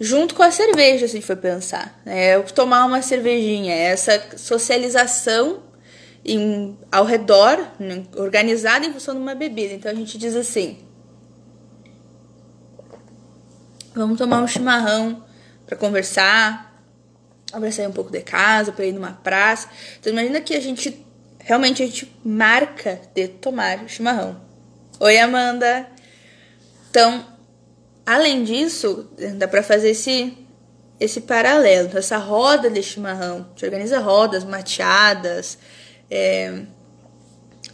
[0.00, 2.00] junto com a cerveja, se for pensar.
[2.04, 2.30] Né?
[2.30, 5.62] É tomar uma cervejinha, é essa socialização
[6.24, 9.74] em, ao redor, né, organizada em função de uma bebida.
[9.74, 10.78] Então a gente diz assim:
[13.94, 15.24] Vamos tomar um chimarrão
[15.66, 16.82] para conversar,
[17.50, 19.68] para sair um pouco de casa, para ir numa praça.
[20.00, 21.04] Então imagina que a gente
[21.38, 24.40] realmente a gente marca de tomar chimarrão.
[24.98, 25.86] Oi, Amanda.
[26.90, 27.24] Então,
[28.04, 30.36] além disso, dá para fazer esse
[30.98, 33.38] esse paralelo, essa roda de chimarrão.
[33.38, 35.58] A gente organiza rodas mateadas.
[36.10, 36.62] É,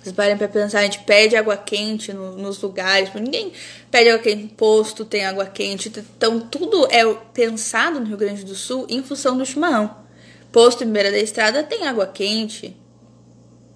[0.02, 3.52] vocês parem pensar, a gente pede água quente no, nos lugares, ninguém
[3.90, 5.92] pede água quente, posto tem água quente.
[6.16, 9.94] Então, tudo é pensado no Rio Grande do Sul em função do chimarrão.
[10.50, 12.76] Posto em beira da estrada tem água quente.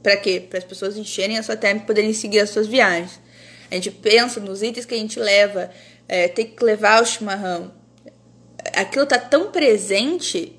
[0.02, 0.40] Para quê?
[0.48, 3.20] Para as pessoas encherem a sua térmica e poderem seguir as suas viagens.
[3.70, 5.70] A gente pensa nos itens que a gente leva,
[6.08, 7.72] é, tem que levar o chimarrão.
[8.74, 10.52] Aquilo tá tão presente.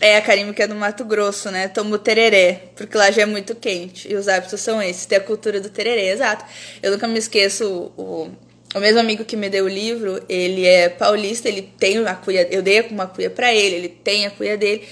[0.00, 1.68] É, a Karime que é do Mato Grosso, né?
[1.68, 4.10] Tomo tereré, porque lá já é muito quente.
[4.10, 5.06] E os hábitos são esses.
[5.06, 6.44] Tem a cultura do tereré, exato.
[6.82, 8.28] Eu nunca me esqueço, o,
[8.74, 12.48] o mesmo amigo que me deu o livro, ele é paulista, ele tem a cuia,
[12.50, 14.86] eu dei uma cuia para ele, ele tem a cuia dele.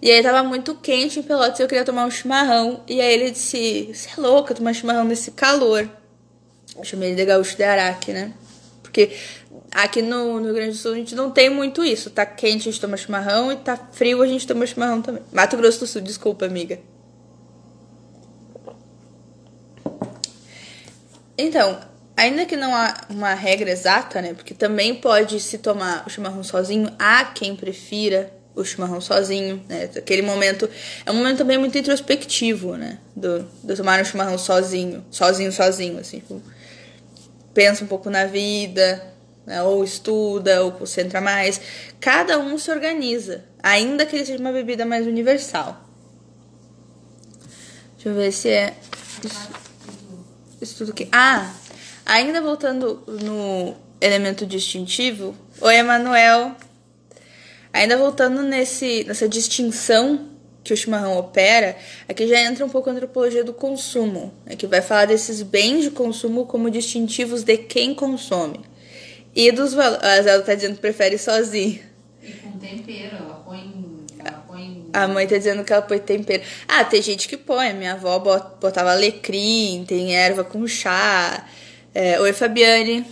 [0.00, 2.82] E aí tava muito quente em Pelotas e eu queria tomar um chimarrão.
[2.88, 5.88] E aí ele disse, você é louca tomar chimarrão nesse calor.
[6.82, 8.32] Chamei ele de gaúcho de Araque, né?
[8.82, 9.12] Porque
[9.74, 12.10] Aqui no, no Rio Grande do Sul a gente não tem muito isso.
[12.10, 15.22] Tá quente, a gente toma chimarrão e tá frio, a gente toma chimarrão também.
[15.32, 16.78] Mato Grosso do Sul, desculpa, amiga.
[21.38, 21.80] Então,
[22.14, 24.34] ainda que não há uma regra exata, né?
[24.34, 29.88] Porque também pode se tomar o chimarrão sozinho, há quem prefira o chimarrão sozinho, né?
[29.96, 30.68] Aquele momento
[31.06, 32.98] é um momento também muito introspectivo, né?
[33.16, 36.18] Do, do tomar o chimarrão sozinho, sozinho, sozinho, assim.
[36.18, 36.42] Tipo,
[37.54, 39.02] pensa um pouco na vida,
[39.46, 39.62] né?
[39.62, 41.60] ou estuda, ou concentra mais.
[42.00, 45.88] Cada um se organiza, ainda que ele seja uma bebida mais universal.
[47.94, 48.74] Deixa eu ver se é.
[50.60, 51.08] Estudo que.
[51.12, 51.52] Ah!
[52.04, 55.36] Ainda voltando no elemento distintivo.
[55.60, 56.56] Oi, Emanuel.
[57.72, 60.31] Ainda voltando nesse, nessa distinção
[60.62, 61.76] que o chimarrão opera,
[62.08, 65.82] aqui já entra um pouco a antropologia do consumo, né, que vai falar desses bens
[65.84, 68.60] de consumo como distintivos de quem consome.
[69.34, 70.04] E dos valores.
[70.04, 71.80] A Zelda tá dizendo que prefere sozinho.
[72.22, 73.72] E com tempero, ela põe.
[74.18, 74.86] Ela põe...
[74.92, 76.42] A mãe tá dizendo que ela põe tempero.
[76.68, 77.72] Ah, tem gente que põe.
[77.72, 81.46] Minha avó botava alecrim, tem erva com chá.
[81.94, 83.06] É, Oi, Fabiane.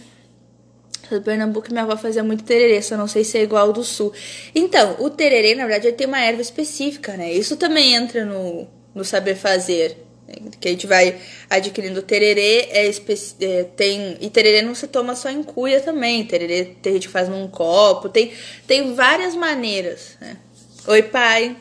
[1.10, 3.82] Do Pernambuco, minha avó fazia muito tererê, só não sei se é igual ao do
[3.82, 4.12] sul.
[4.54, 7.32] Então, o tererê, na verdade, ele tem uma erva específica, né?
[7.32, 9.96] Isso também entra no, no saber fazer
[10.60, 15.28] que a gente vai adquirindo tererê é, é, tem e tererê não se toma só
[15.28, 18.32] em cuia também tererê tem gente que faz num copo tem
[18.66, 20.36] tem várias maneiras né?
[20.86, 21.56] oi pai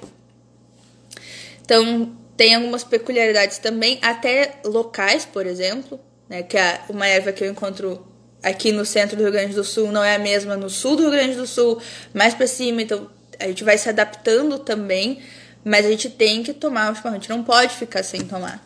[1.64, 7.44] então tem algumas peculiaridades também até locais por exemplo né que é uma erva que
[7.44, 8.06] eu encontro
[8.44, 11.04] aqui no centro do Rio Grande do Sul não é a mesma no sul do
[11.04, 11.82] Rio Grande do Sul
[12.14, 15.22] mais para cima então a gente vai se adaptando também
[15.64, 18.64] mas a gente tem que tomar o chimarrão, a gente não pode ficar sem tomar.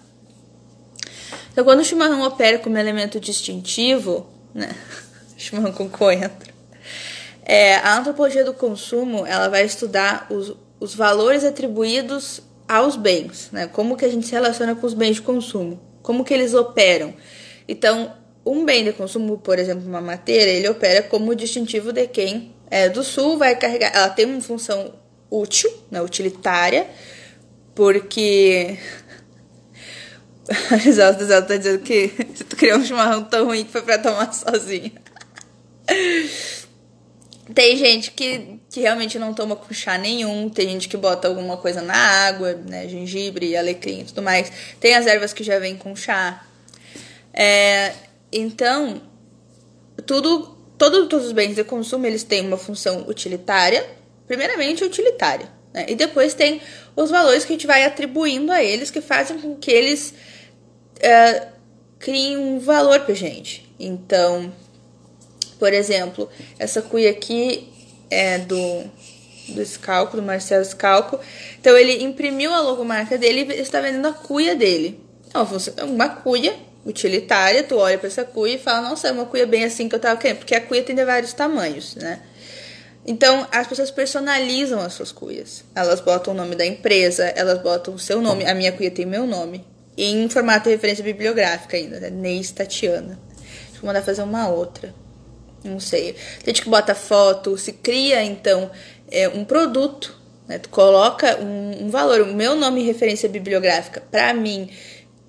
[1.51, 4.73] Então, quando o chimarrão opera como elemento distintivo, né?
[5.38, 6.53] chimarrão com coentro,
[7.43, 13.67] é, a antropologia do consumo ela vai estudar os, os valores atribuídos aos bens, né?
[13.67, 17.13] Como que a gente se relaciona com os bens de consumo, como que eles operam.
[17.67, 18.13] Então,
[18.45, 22.89] um bem de consumo, por exemplo, uma madeira, ele opera como distintivo de quem é
[22.89, 24.93] do sul, vai carregar, ela tem uma função
[25.29, 26.88] útil, né, utilitária,
[27.73, 28.77] porque
[30.71, 32.10] a Gisela tá dizendo que
[32.49, 34.91] tu criou um chimarrão tão ruim que foi pra tomar sozinha.
[37.53, 41.58] Tem gente que, que realmente não toma com chá nenhum, tem gente que bota alguma
[41.58, 42.88] coisa na água, né?
[42.88, 44.51] Gengibre, alecrim e tudo mais.
[44.79, 46.45] Tem as ervas que já vêm com chá.
[47.34, 47.93] É,
[48.34, 49.02] então,
[50.06, 53.86] tudo, todo, todos os bens de consumo eles têm uma função utilitária,
[54.28, 55.48] primeiramente utilitária.
[55.74, 55.86] Né?
[55.89, 56.62] E depois tem
[56.96, 60.13] os valores que a gente vai atribuindo a eles que fazem com que eles
[60.98, 61.48] uh,
[62.00, 63.72] criem um valor pra gente.
[63.80, 64.54] Então,
[65.60, 67.69] por exemplo, essa cuia aqui
[68.10, 68.84] é do,
[69.50, 71.19] do Scalco, do Marcelo Scalco.
[71.60, 75.00] Então, ele imprimiu a logomarca dele e está vendendo a cuia dele.
[75.78, 79.46] É uma cuia utilitária, tu olha para essa cuia e fala, nossa, é uma cuia
[79.46, 82.22] bem assim que eu tava querendo, porque a cuia tem de vários tamanhos, né?
[83.06, 85.63] Então, as pessoas personalizam as suas cuias.
[85.76, 88.46] Elas botam o nome da empresa, elas botam o seu nome.
[88.46, 89.65] A minha cuia tem meu nome.
[89.98, 92.10] Em formato de referência bibliográfica ainda, né?
[92.10, 93.19] Neis Tatiana.
[93.38, 94.96] Deixa eu mandar fazer uma outra.
[95.63, 96.13] Não sei.
[96.13, 98.72] Tem gente que bota foto, se cria, então,
[99.12, 100.17] é, um produto.
[100.48, 100.58] Né?
[100.58, 102.22] Tu coloca um, um valor.
[102.22, 104.69] O meu nome referência bibliográfica, para mim,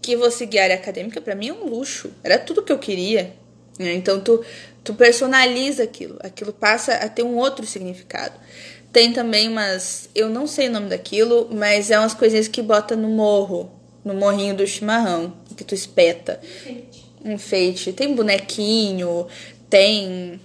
[0.04, 2.10] que vou seguir a área acadêmica, para mim é um luxo.
[2.22, 3.34] Era tudo que eu queria.
[3.78, 3.94] Né?
[3.94, 4.44] Então, tu
[4.84, 8.34] tu personaliza aquilo, aquilo passa a ter um outro significado.
[8.92, 12.94] Tem também umas, eu não sei o nome daquilo, mas é umas coisinhas que bota
[12.94, 13.72] no morro,
[14.04, 16.38] no morrinho do chimarrão, que tu espeta.
[16.44, 17.04] Enfeite.
[17.24, 17.92] Enfeite.
[17.94, 19.26] Tem bonequinho,
[19.70, 20.38] tem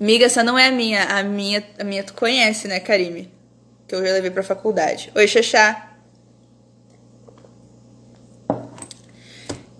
[0.00, 3.30] Miga, essa não é a minha, a minha, a minha tu conhece, né, Karime?
[3.86, 5.12] Que eu já levei pra faculdade.
[5.14, 5.93] Oi, Xaxá.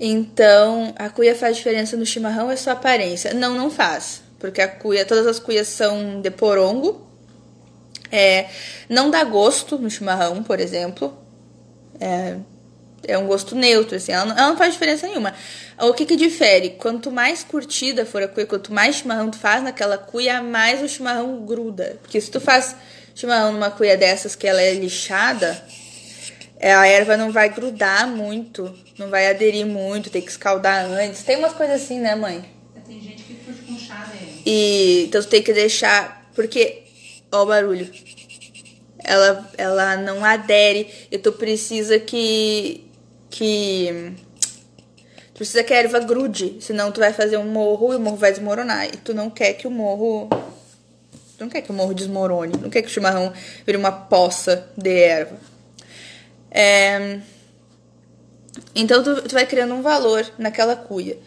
[0.06, 3.32] Então, a cuia faz diferença no chimarrão é só aparência?
[3.32, 4.20] Não, não faz.
[4.38, 7.08] Porque a cuia, todas as cuias são de porongo.
[8.12, 8.50] É,
[8.86, 11.16] não dá gosto no chimarrão, por exemplo.
[11.98, 12.36] É,
[13.08, 14.12] é um gosto neutro, assim.
[14.12, 15.32] Ela não, ela não faz diferença nenhuma.
[15.80, 16.76] O que que difere?
[16.78, 20.88] Quanto mais curtida for a cuia, quanto mais chimarrão tu faz naquela cuia, mais o
[20.88, 21.98] chimarrão gruda.
[22.02, 22.76] Porque se tu faz
[23.14, 25.64] chimarrão numa cuia dessas que ela é lixada,
[26.60, 31.22] a erva não vai grudar muito, não vai aderir muito, tem que escaldar antes.
[31.22, 32.44] Tem umas coisas assim, né, mãe?
[32.86, 34.24] Tem gente que curte com chá, né?
[34.46, 36.30] E então tu tem que deixar.
[36.34, 36.82] Porque.
[37.32, 37.90] Ó o barulho.
[39.02, 40.88] Ela, ela não adere.
[41.10, 42.86] E tu precisa que.
[43.30, 44.12] Que.
[45.32, 46.58] Tu precisa que a erva grude.
[46.60, 48.86] Senão tu vai fazer um morro e o morro vai desmoronar.
[48.86, 50.28] E tu não quer que o morro.
[51.36, 52.54] Tu não quer que o morro desmorone.
[52.60, 53.32] Não quer que o chimarrão
[53.66, 55.53] vire uma poça de erva.
[56.54, 57.18] É,
[58.74, 61.18] então tu, tu vai criando um valor naquela cuia.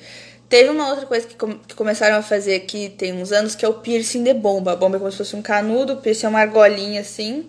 [0.49, 3.65] Teve uma outra coisa que, com- que começaram a fazer aqui tem uns anos, que
[3.65, 4.71] é o piercing de bomba.
[4.71, 7.47] A bomba é como se fosse um canudo, o piercing é uma argolinha assim.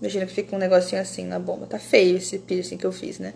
[0.00, 1.66] Imagina que fica um negocinho assim na bomba.
[1.66, 3.34] Tá feio esse piercing que eu fiz, né?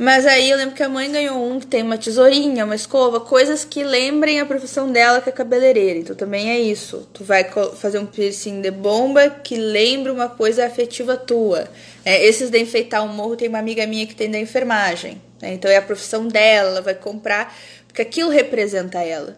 [0.00, 3.18] Mas aí eu lembro que a mãe ganhou um que tem uma tesourinha, uma escova,
[3.18, 5.98] coisas que lembrem a profissão dela, que é cabeleireira.
[5.98, 7.08] Então também é isso.
[7.12, 11.66] Tu vai fazer um piercing de bomba que lembra uma coisa afetiva tua.
[12.08, 15.20] É, esses de enfeitar o morro tem uma amiga minha que tem da enfermagem.
[15.42, 15.52] né?
[15.52, 17.54] Então é a profissão dela, ela vai comprar,
[17.86, 19.36] porque aquilo representa ela.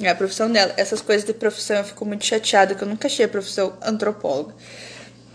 [0.00, 0.74] É a profissão dela.
[0.76, 4.56] Essas coisas de profissão eu fico muito chateada, que eu nunca achei a profissão antropóloga.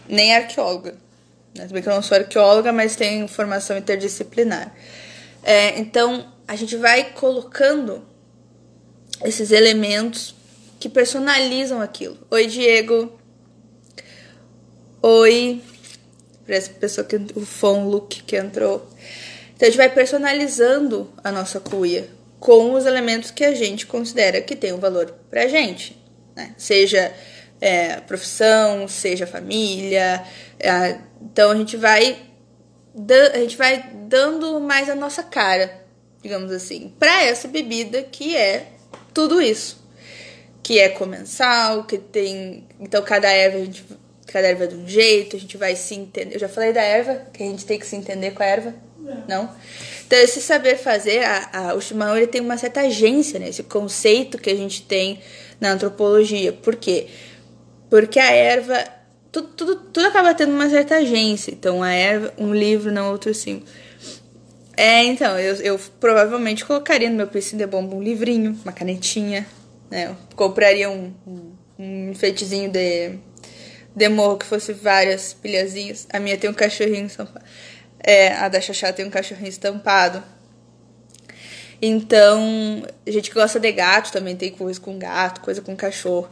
[0.05, 0.95] Nem arqueóloga.
[1.55, 1.65] Né?
[1.65, 4.75] Também que eu não sou arqueóloga, mas tenho formação interdisciplinar.
[5.43, 8.05] É, então, a gente vai colocando
[9.23, 10.35] esses elementos
[10.77, 12.17] que personalizam aquilo.
[12.29, 13.17] Oi, Diego.
[15.01, 15.63] Oi.
[16.45, 18.87] Para essa pessoa que o Fon Luke que entrou.
[19.55, 22.07] Então a gente vai personalizando a nossa cuia
[22.39, 25.97] com os elementos que a gente considera que tem um valor pra gente.
[26.35, 26.53] Né?
[26.57, 27.13] Seja
[27.59, 30.23] é, profissão, seja família.
[30.59, 32.17] é, então a gente vai
[33.33, 35.83] a gente vai dando mais a nossa cara,
[36.21, 38.67] digamos assim, para essa bebida que é
[39.13, 39.83] tudo isso.
[40.63, 42.67] Que é comensal, que tem.
[42.79, 43.85] Então cada erva a gente.
[44.27, 46.35] Cada erva é de um jeito, a gente vai se entender.
[46.35, 48.73] Eu já falei da erva, que a gente tem que se entender com a erva.
[49.27, 49.49] Não?
[50.05, 53.49] Então, esse saber fazer, a, a, o chimarrão ele tem uma certa agência, né?
[53.49, 55.19] Esse conceito que a gente tem
[55.59, 56.53] na antropologia.
[56.53, 57.07] Por quê?
[57.89, 58.83] Porque a erva.
[59.31, 61.51] Tudo, tudo, tudo acaba tendo uma certa agência.
[61.51, 63.63] Então, a erva, um livro, não outro sim.
[64.77, 69.45] É, então, eu, eu provavelmente colocaria no meu piercing de bomba um livrinho, uma canetinha,
[69.89, 70.07] né?
[70.07, 73.17] Eu compraria um, um, um enfeitezinho de,
[73.95, 76.07] de morro que fosse várias pilhazinhas.
[76.11, 77.45] A minha tem um cachorrinho estampado.
[77.99, 80.21] É, a da Xaxá tem um cachorrinho estampado.
[81.81, 86.29] Então, gente que gosta de gato também tem coisa com gato, coisa com cachorro.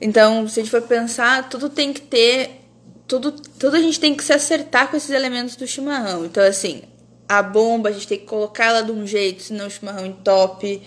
[0.00, 2.60] Então, se a gente for pensar, tudo tem que ter.
[3.06, 6.24] Tudo, tudo a gente tem que se acertar com esses elementos do chimarrão.
[6.24, 6.82] Então, assim,
[7.28, 10.82] a bomba a gente tem que colocar ela de um jeito, senão o chimarrão entope.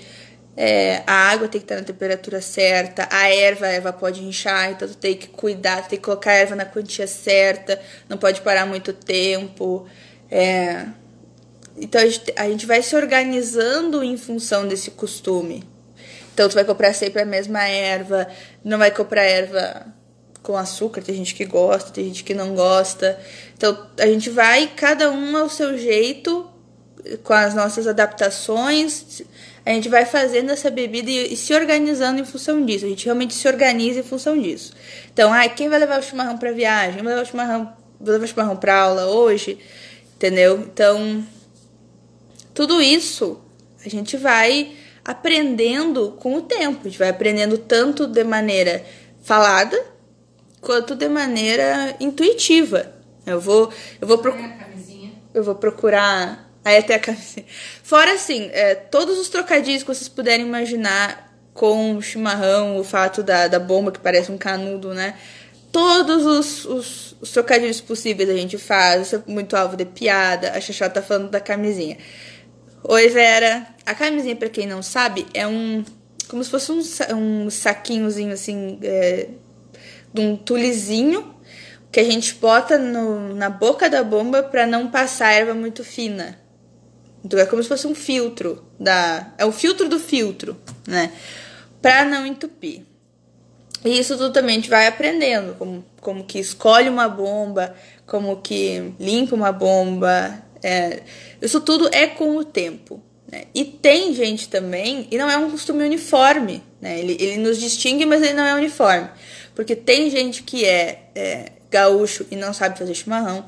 [0.55, 4.71] É, a água tem que estar na temperatura certa, a erva, a erva pode inchar,
[4.71, 8.17] então tu tem que cuidar, tu tem que colocar a erva na quantia certa, não
[8.17, 9.87] pode parar muito tempo.
[10.29, 10.85] É,
[11.75, 15.63] então a gente, a gente vai se organizando em função desse costume.
[16.33, 18.27] Então tu vai comprar sempre a mesma erva,
[18.63, 19.87] não vai comprar erva
[20.43, 23.19] com açúcar, tem gente que gosta, tem gente que não gosta.
[23.55, 26.47] Então a gente vai cada um ao seu jeito,
[27.23, 29.23] com as nossas adaptações,
[29.65, 32.85] a gente vai fazendo essa bebida e, e se organizando em função disso.
[32.85, 34.73] A gente realmente se organiza em função disso.
[35.11, 37.01] Então, ai, quem vai levar o chimarrão para viagem?
[37.01, 39.57] Vai levar o chimarrão, vou levar o chimarrão para aula hoje,
[40.15, 40.59] entendeu?
[40.59, 41.25] Então,
[42.53, 43.41] tudo isso
[43.85, 46.81] a gente vai aprendendo com o tempo.
[46.81, 48.83] A gente vai aprendendo tanto de maneira
[49.21, 49.81] falada
[50.61, 52.93] quanto de maneira intuitiva.
[53.25, 54.73] Eu vou, eu vou procurar
[55.33, 56.49] eu vou procurar.
[56.63, 57.45] Aí até a camisinha.
[57.93, 63.21] Fora assim, é, todos os trocadilhos que vocês puderem imaginar com o chimarrão, o fato
[63.21, 65.13] da, da bomba que parece um canudo, né?
[65.71, 69.05] Todos os, os, os trocadilhos possíveis a gente faz.
[69.05, 70.53] Isso é muito alvo de piada.
[70.53, 71.99] A Xaxá tá falando da camisinha.
[72.83, 73.67] Oi, Vera.
[73.85, 75.85] A camisinha, pra quem não sabe, é um.
[76.27, 76.81] Como se fosse um,
[77.15, 78.79] um saquinhozinho assim.
[78.81, 79.27] É,
[80.11, 81.35] de um tulizinho
[81.91, 86.41] que a gente bota no, na boca da bomba pra não passar erva muito fina.
[87.23, 89.33] Então é como se fosse um filtro da.
[89.37, 90.57] É o filtro do filtro,
[90.87, 91.11] né?
[91.81, 92.83] Pra não entupir.
[93.85, 98.37] E isso tudo também a gente vai aprendendo, como, como que escolhe uma bomba, como
[98.41, 100.41] que limpa uma bomba.
[100.61, 101.01] é,
[101.41, 103.01] isso tudo é com o tempo.
[103.29, 103.45] Né?
[103.53, 106.99] E tem gente também, e não é um costume uniforme, né?
[106.99, 109.09] ele, ele nos distingue, mas ele não é uniforme.
[109.55, 113.45] Porque tem gente que é, é gaúcho e não sabe fazer chimarrão,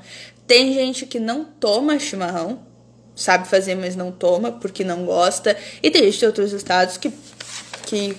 [0.48, 2.66] tem gente que não toma chimarrão,
[3.16, 7.12] sabe fazer, mas não toma porque não gosta, e tem outros estados que,
[7.86, 8.18] que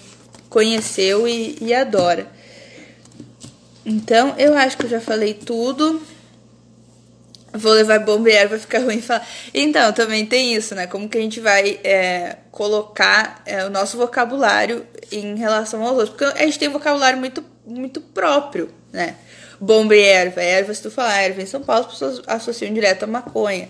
[0.48, 2.26] conheceu e, e adora.
[3.84, 6.02] Então, eu acho que eu já falei tudo.
[7.52, 9.26] Vou levar bomba e erva, vai ficar ruim falar.
[9.54, 10.88] Então, também tem isso, né?
[10.88, 16.10] Como que a gente vai é, colocar é, o nosso vocabulário em relação aos outros.
[16.10, 19.14] Porque a gente tem um vocabulário muito, muito próprio, né?
[19.60, 20.42] Bomba e erva.
[20.42, 23.68] Erva, se tu falar erva em São Paulo, as pessoas associam direto a maconha.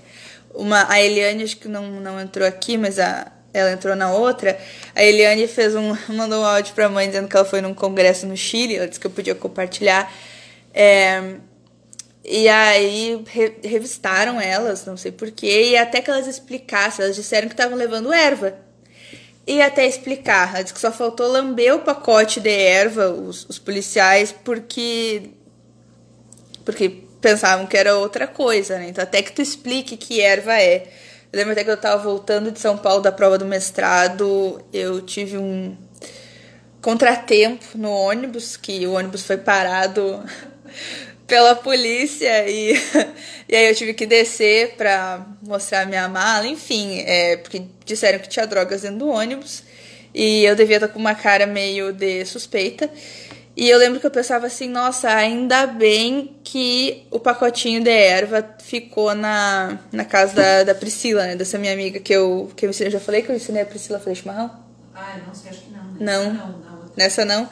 [0.56, 4.58] Uma, a Eliane, acho que não, não entrou aqui, mas a, ela entrou na outra.
[4.94, 8.26] A Eliane fez um, mandou um áudio pra mãe dizendo que ela foi num congresso
[8.26, 8.76] no Chile.
[8.76, 10.12] Ela disse que eu podia compartilhar.
[10.72, 11.36] É,
[12.24, 17.46] e aí re- revistaram elas, não sei porquê, e até que elas explicassem, elas disseram
[17.46, 18.54] que estavam levando erva.
[19.46, 23.58] E até explicar, ela disse que só faltou lamber o pacote de erva, os, os
[23.60, 25.30] policiais, porque
[26.64, 28.88] porque pensavam que era outra coisa, né?
[28.88, 30.86] Então até que tu explique que erva é.
[31.32, 35.00] Eu lembro até que eu tava voltando de São Paulo da prova do mestrado, eu
[35.00, 35.76] tive um
[36.80, 40.22] contratempo no ônibus, que o ônibus foi parado
[41.26, 42.80] pela polícia e,
[43.48, 48.28] e aí eu tive que descer pra mostrar minha mala, enfim, é, porque disseram que
[48.28, 49.64] tinha drogas dentro do ônibus
[50.14, 52.88] e eu devia estar com uma cara meio de suspeita.
[53.56, 58.46] E eu lembro que eu pensava assim, nossa, ainda bem que o pacotinho de erva
[58.62, 61.36] ficou na, na casa da, da Priscila, né?
[61.36, 62.88] Dessa minha amiga que eu, que eu ensinei.
[62.88, 64.50] Eu já falei que eu ensinei a Priscila a fazer chimarrão?
[64.94, 65.84] Ah, não sei, acho que não.
[65.84, 65.96] né?
[65.98, 66.34] Não.
[66.34, 66.90] Não.
[66.94, 67.48] Nessa não.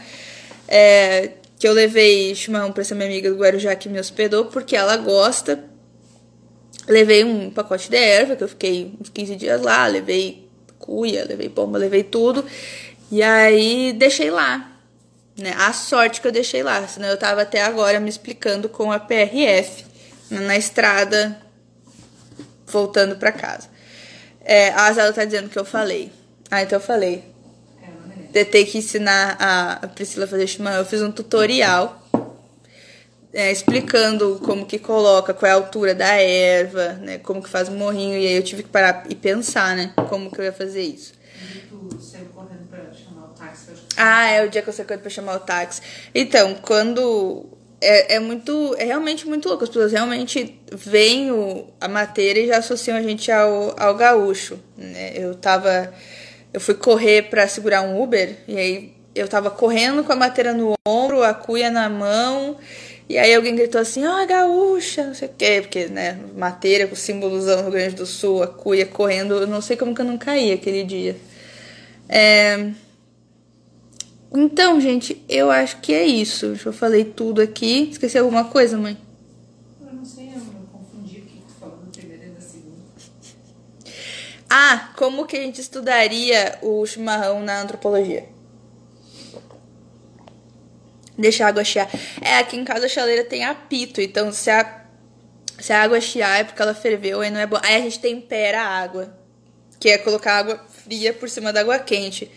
[0.68, 4.76] É, que eu levei chimarrão pra essa minha amiga do Guarujá que me hospedou, porque
[4.76, 5.64] ela gosta.
[6.86, 10.46] Levei um pacote de erva, que eu fiquei uns 15 dias lá, levei
[10.78, 12.44] cuia, levei pomba, levei tudo.
[13.10, 14.73] E aí deixei lá.
[15.36, 15.52] Né?
[15.58, 19.00] A sorte que eu deixei lá, senão eu tava até agora me explicando com a
[19.00, 19.84] PRF
[20.30, 21.36] na estrada
[22.66, 23.68] voltando pra casa.
[24.44, 26.12] É, a Zela tá dizendo que eu falei.
[26.50, 27.24] Ah, então eu falei
[27.82, 30.78] É, de ter que ensinar a Priscila a fazer chimarrão.
[30.78, 32.00] Eu fiz um tutorial
[33.32, 37.68] é, explicando como que coloca, qual é a altura da erva, né, como que faz
[37.68, 38.16] o morrinho.
[38.16, 41.12] E aí eu tive que parar e pensar, né, como que eu ia fazer isso.
[41.54, 43.68] E tu saiu correndo pra chamar o táxi.
[43.68, 45.82] Eu acho que Ah, é o dia que eu saí pra chamar o táxi.
[46.14, 47.46] Então, quando.
[47.80, 48.74] É, é muito.
[48.78, 49.64] É realmente muito louco.
[49.64, 54.58] As pessoas realmente veem o, a matéria e já associam a gente ao, ao gaúcho.
[54.76, 55.12] Né?
[55.14, 55.92] Eu tava.
[56.52, 60.52] Eu fui correr pra segurar um Uber e aí eu tava correndo com a matéria
[60.52, 62.56] no ombro, a cuia na mão.
[63.08, 66.96] E aí alguém gritou assim, ah, gaúcha, não sei o quê, porque, né, matéria com
[66.96, 70.06] símbolozão do Rio Grande do Sul, a cuia correndo, eu não sei como que eu
[70.06, 71.14] não caí aquele dia.
[72.08, 72.70] É,
[74.34, 76.56] então, gente, eu acho que é isso.
[76.56, 77.90] Já falei tudo aqui.
[77.90, 78.98] Esqueci alguma coisa, mãe?
[79.80, 80.40] Eu não sei, eu
[80.72, 82.76] confundi o que tu falou do primeiro e da segunda.
[84.50, 88.28] Ah, como que a gente estudaria o chimarrão na antropologia?
[91.16, 91.88] Deixa a água chiar.
[92.20, 94.84] É, aqui em casa a chaleira tem apito, então se a,
[95.60, 97.58] se a água chiar é porque ela ferveu, aí não é bom.
[97.62, 99.16] Aí a gente tempera a água,
[99.78, 102.30] que é colocar água fria por cima da água quente.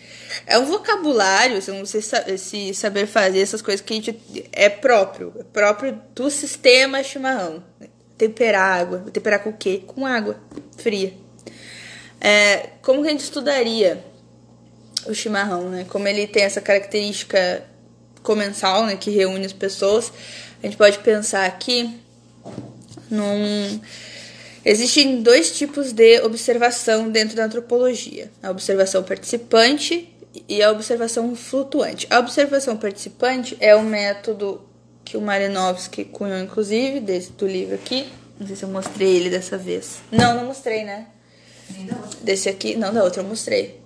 [0.46, 4.20] É um vocabulário, se sa- se saber fazer essas coisas que a gente
[4.52, 7.62] é próprio, é próprio do sistema chimarrão.
[8.16, 9.82] Temperar água, temperar com o quê?
[9.86, 10.40] Com água
[10.76, 11.12] fria.
[12.20, 14.04] É, como que a gente estudaria
[15.06, 15.86] o chimarrão, né?
[15.88, 17.64] Como ele tem essa característica
[18.22, 20.12] comensal, né, que reúne as pessoas,
[20.62, 21.98] a gente pode pensar aqui
[23.08, 23.80] num
[24.64, 30.14] existem dois tipos de observação dentro da antropologia: a observação participante
[30.48, 32.06] e a observação flutuante.
[32.10, 34.62] A observação participante é o método
[35.04, 38.06] que o Marinovski cunhou, inclusive, desse, do livro aqui.
[38.38, 40.00] Não sei se eu mostrei ele dessa vez.
[40.12, 41.06] Não, não mostrei, né?
[42.22, 43.80] Desse aqui, não, da outra eu mostrei.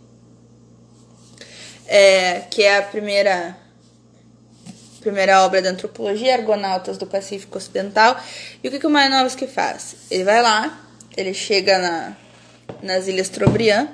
[1.87, 3.57] É, que é a primeira
[5.03, 8.18] primeira obra da antropologia, Argonautas do Pacífico Ocidental.
[8.62, 9.96] E o que, que o Mayanovsky faz?
[10.11, 10.80] Ele vai lá,
[11.16, 12.16] ele chega na,
[12.82, 13.88] nas Ilhas Trobriand.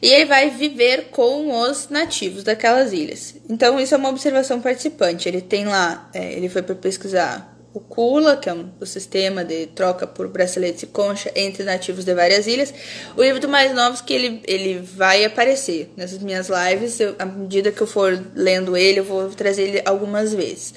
[0.00, 3.36] E ele vai viver com os nativos daquelas ilhas.
[3.48, 5.28] Então, isso é uma observação participante.
[5.28, 9.44] Ele tem lá, é, ele foi para pesquisar o Kula, que é um, o sistema
[9.44, 12.72] de troca por braceletes e concha entre nativos de várias ilhas.
[13.16, 17.00] O livro do Mais Novos que ele, ele vai aparecer nessas minhas lives.
[17.00, 20.74] Eu, à medida que eu for lendo ele, eu vou trazer ele algumas vezes.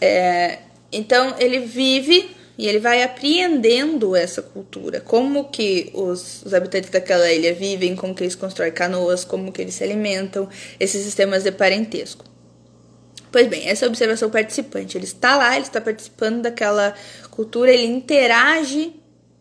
[0.00, 0.58] É,
[0.92, 7.30] então, ele vive e ele vai apreendendo essa cultura, como que os, os, habitantes daquela
[7.32, 10.48] ilha vivem, como que eles constroem canoas, como que eles se alimentam,
[10.78, 12.24] esses sistemas de parentesco.
[13.34, 14.96] Pois bem, essa observação participante.
[14.96, 16.94] Ele está lá, ele está participando daquela
[17.32, 18.94] cultura, ele interage,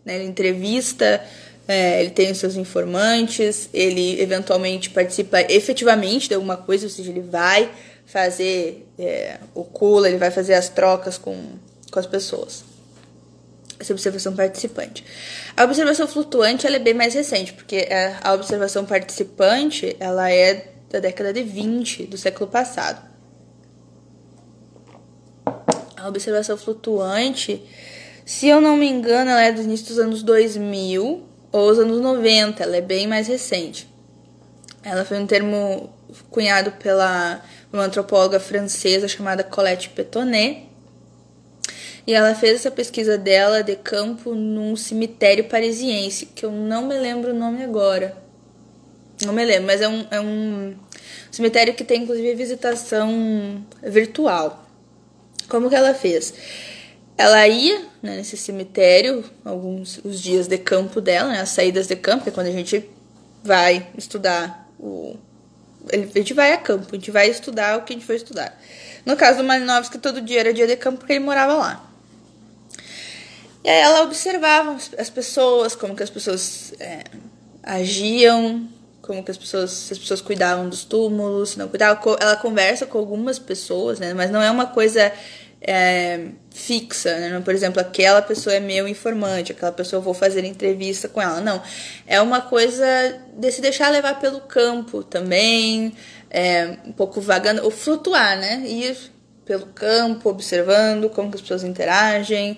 [0.04, 1.24] né, ele entrevista,
[1.68, 7.12] é, ele tem os seus informantes, ele eventualmente participa efetivamente de alguma coisa, ou seja,
[7.12, 7.70] ele vai
[8.08, 11.52] fazer é, o cula, ele vai fazer as trocas com,
[11.92, 12.64] com as pessoas.
[13.80, 15.06] Essa é observação participante.
[15.56, 20.70] A observação flutuante ela é bem mais recente, porque é, a observação participante ela é
[20.90, 23.13] da década de 20 do século passado.
[25.46, 27.64] A observação flutuante,
[28.26, 32.02] se eu não me engano, ela é do início dos anos 2000 ou os anos
[32.02, 33.88] 90, ela é bem mais recente.
[34.84, 35.90] Ela foi um termo
[36.30, 37.42] cunhado pela
[37.72, 40.70] uma antropóloga francesa chamada Colette Petonnet.
[42.06, 46.98] E ela fez essa pesquisa dela de campo num cemitério parisiense, que eu não me
[46.98, 48.16] lembro o nome agora.
[49.26, 50.76] Não me lembro, mas é um, é um
[51.32, 54.63] cemitério que tem inclusive visitação virtual.
[55.48, 56.34] Como que ela fez?
[57.18, 61.96] Ela ia né, nesse cemitério, alguns os dias de campo dela, né, as saídas de
[61.96, 62.90] campo, que é quando a gente
[63.44, 65.16] vai estudar o.
[65.92, 68.58] A gente vai a campo, a gente vai estudar o que a gente foi estudar.
[69.06, 71.90] No caso do Malinowski, todo dia era dia de campo porque ele morava lá.
[73.64, 77.04] E aí ela observava as pessoas, como que as pessoas é,
[77.62, 78.68] agiam,
[79.04, 82.16] como que as pessoas, as pessoas cuidavam dos túmulos, se não cuidavam.
[82.20, 84.14] Ela conversa com algumas pessoas, né?
[84.14, 85.12] Mas não é uma coisa
[85.62, 87.42] é, fixa, né?
[87.44, 91.42] Por exemplo, aquela pessoa é meu informante, aquela pessoa eu vou fazer entrevista com ela.
[91.42, 91.62] Não.
[92.08, 92.86] É uma coisa
[93.38, 95.94] de se deixar levar pelo campo também,
[96.30, 98.64] é, um pouco vagando, ou flutuar, né?
[98.66, 98.96] Ir
[99.46, 102.58] pelo campo, observando como que as pessoas interagem,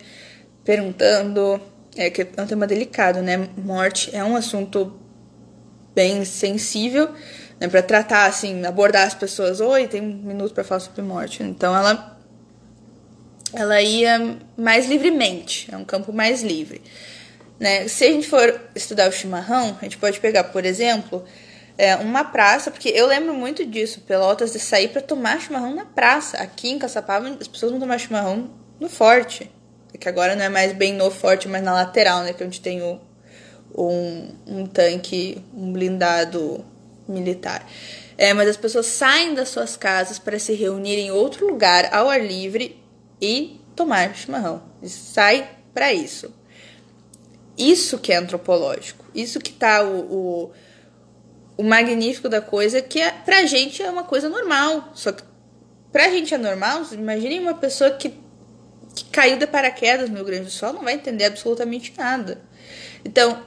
[0.64, 1.60] perguntando.
[1.98, 3.50] É que é um tema delicado, né?
[3.58, 5.05] Morte é um assunto
[5.96, 7.10] bem sensível,
[7.60, 11.42] né, para tratar assim, abordar as pessoas, oi, tem um minuto para falar sobre morte.
[11.42, 12.14] Então ela
[13.54, 16.82] ela ia mais livremente, é um campo mais livre.
[17.58, 17.88] Né?
[17.88, 21.24] Se a gente for estudar o chimarrão, a gente pode pegar, por exemplo,
[21.78, 25.86] é, uma praça, porque eu lembro muito disso, Pelotas, de sair para tomar chimarrão na
[25.86, 26.38] praça.
[26.38, 29.50] Aqui em Caçapava, as pessoas vão tomar chimarrão no forte.
[29.98, 32.34] Que agora não é mais bem no forte, mas na lateral, né?
[32.34, 33.00] Que é onde tem o,
[33.78, 36.64] um, um tanque, um blindado
[37.08, 37.68] militar.
[38.18, 42.10] É, mas as pessoas saem das suas casas para se reunir em outro lugar, ao
[42.10, 42.82] ar livre,
[43.22, 44.64] e tomar chimarrão.
[44.84, 46.34] Sai para isso.
[47.58, 49.06] Isso que é antropológico.
[49.14, 50.52] Isso que tá o, o,
[51.58, 54.92] o magnífico da coisa, que é, pra gente é uma coisa normal.
[54.94, 55.24] Só que
[55.92, 58.14] pra gente é normal, imaginem uma pessoa que,
[58.94, 62.42] que caiu de paraquedas no Rio Grande do Sul, não vai entender absolutamente nada.
[63.04, 63.46] Então,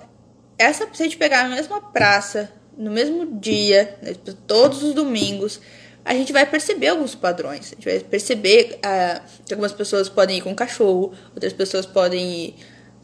[0.59, 4.15] essa se a gente pegar a mesma praça, no mesmo dia, né,
[4.47, 5.61] todos os domingos,
[6.05, 7.73] a gente vai perceber alguns padrões.
[7.73, 12.47] A gente vai perceber uh, que algumas pessoas podem ir com cachorro, outras pessoas podem
[12.47, 12.55] ir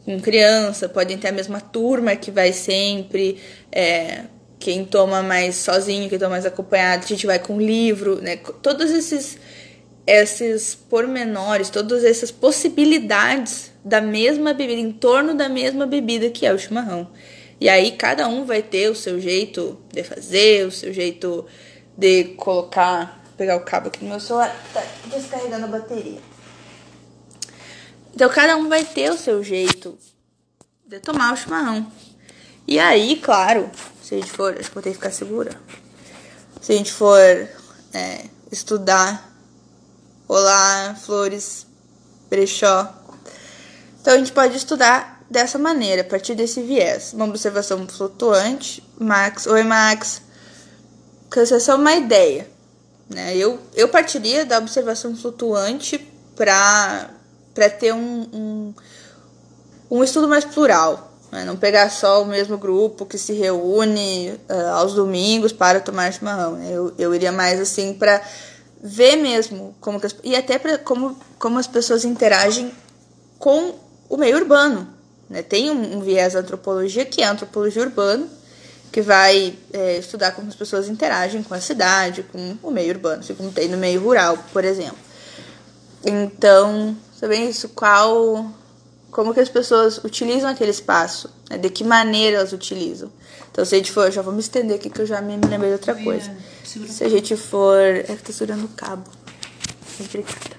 [0.03, 3.39] com criança, podem ter a mesma turma que vai sempre.
[3.71, 4.23] É,
[4.57, 8.37] quem toma mais sozinho, quem toma mais acompanhado, a gente vai com livro, né?
[8.37, 9.37] Todos esses
[10.07, 16.53] esses pormenores, todas essas possibilidades da mesma bebida, em torno da mesma bebida que é
[16.53, 17.07] o chimarrão.
[17.59, 21.45] E aí cada um vai ter o seu jeito de fazer, o seu jeito
[21.97, 26.19] de colocar, pegar o cabo aqui no meu celular, tá descarregando a bateria.
[28.13, 29.97] Então cada um vai ter o seu jeito
[30.85, 31.91] de tomar o chimarrão.
[32.67, 33.69] E aí, claro,
[34.01, 35.51] se a gente for, acho que vou ter que ficar segura.
[36.61, 37.19] Se a gente for
[37.93, 39.35] é, estudar
[40.27, 41.67] Olá, Flores,
[42.31, 42.91] Brechó.
[44.01, 47.13] Então a gente pode estudar dessa maneira, a partir desse viés.
[47.13, 48.83] Uma observação flutuante.
[48.99, 50.21] Max, oi Max.
[51.35, 52.47] Essa é só uma ideia.
[53.09, 53.35] Né?
[53.35, 55.97] Eu, eu partiria da observação flutuante
[56.35, 57.09] para
[57.79, 58.73] ter um, um,
[59.91, 61.11] um, estudo mais plural.
[61.31, 61.43] Né?
[61.43, 66.53] Não pegar só o mesmo grupo que se reúne uh, aos domingos para tomar chimarrão.
[66.53, 66.69] Né?
[66.71, 68.21] Eu, eu iria mais assim para
[68.81, 72.71] ver mesmo como as, e até para como, como as pessoas interagem
[73.37, 73.75] com
[74.07, 74.94] o meio urbano.
[75.35, 75.41] Né?
[75.41, 78.25] Tem um, um viés da antropologia que é a antropologia urbana,
[78.89, 83.19] que vai é, estudar como as pessoas interagem com a cidade, com o meio urbano,
[83.19, 84.97] assim como tem no meio rural, por exemplo.
[86.05, 88.49] Então, também isso, qual,
[89.11, 91.57] como que as pessoas utilizam aquele espaço, né?
[91.57, 93.11] de que maneira elas utilizam.
[93.51, 95.71] Então, se a gente for, já vou me estender aqui que eu já me lembrei
[95.71, 96.33] de outra coisa.
[96.63, 99.09] Se a gente for, é que tá segurando o cabo.
[99.99, 100.55] Obrigada.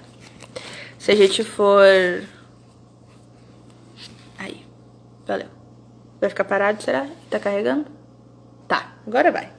[0.99, 1.83] Se a gente for,
[5.27, 5.47] valeu.
[6.19, 7.07] Vai ficar parado, será?
[7.29, 7.85] Tá carregando?
[8.67, 9.51] Tá, agora vai.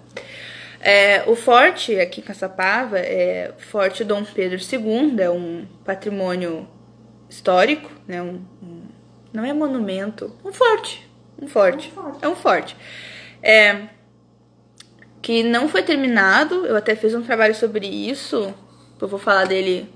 [0.81, 6.69] É, o forte aqui em Caçapava é Forte Dom Pedro II, é um patrimônio
[7.29, 8.23] histórico, né?
[8.23, 8.83] Um, um,
[9.33, 11.09] não é monumento, um forte,
[11.41, 12.19] um forte, um forte.
[12.25, 12.77] é um forte.
[13.43, 13.89] É,
[15.21, 18.55] que não foi terminado, eu até fiz um trabalho sobre isso,
[19.01, 19.93] eu vou falar dele,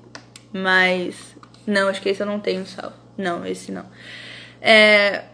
[0.52, 1.34] mas
[1.66, 2.96] não, acho que esse eu não tenho salvo.
[3.16, 3.86] Não, esse não.
[4.60, 5.24] É,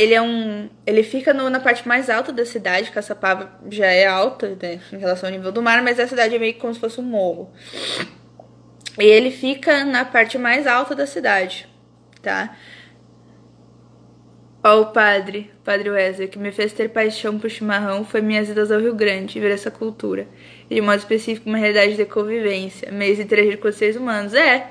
[0.00, 0.70] ele é um.
[0.86, 4.96] Ele fica no, na parte mais alta da cidade, Caçapava já é alta, né, em
[4.96, 7.52] relação ao nível do mar, mas a cidade é meio como se fosse um morro.
[8.98, 11.68] E ele fica na parte mais alta da cidade,
[12.22, 12.56] tá?
[14.64, 18.72] Ó, o padre, padre Wesley, que me fez ter paixão por chimarrão foi minhas idas
[18.72, 20.26] ao Rio Grande e ver essa cultura.
[20.70, 24.32] E de modo específico, uma realidade de convivência, meios de interagir com os seres humanos.
[24.32, 24.70] É,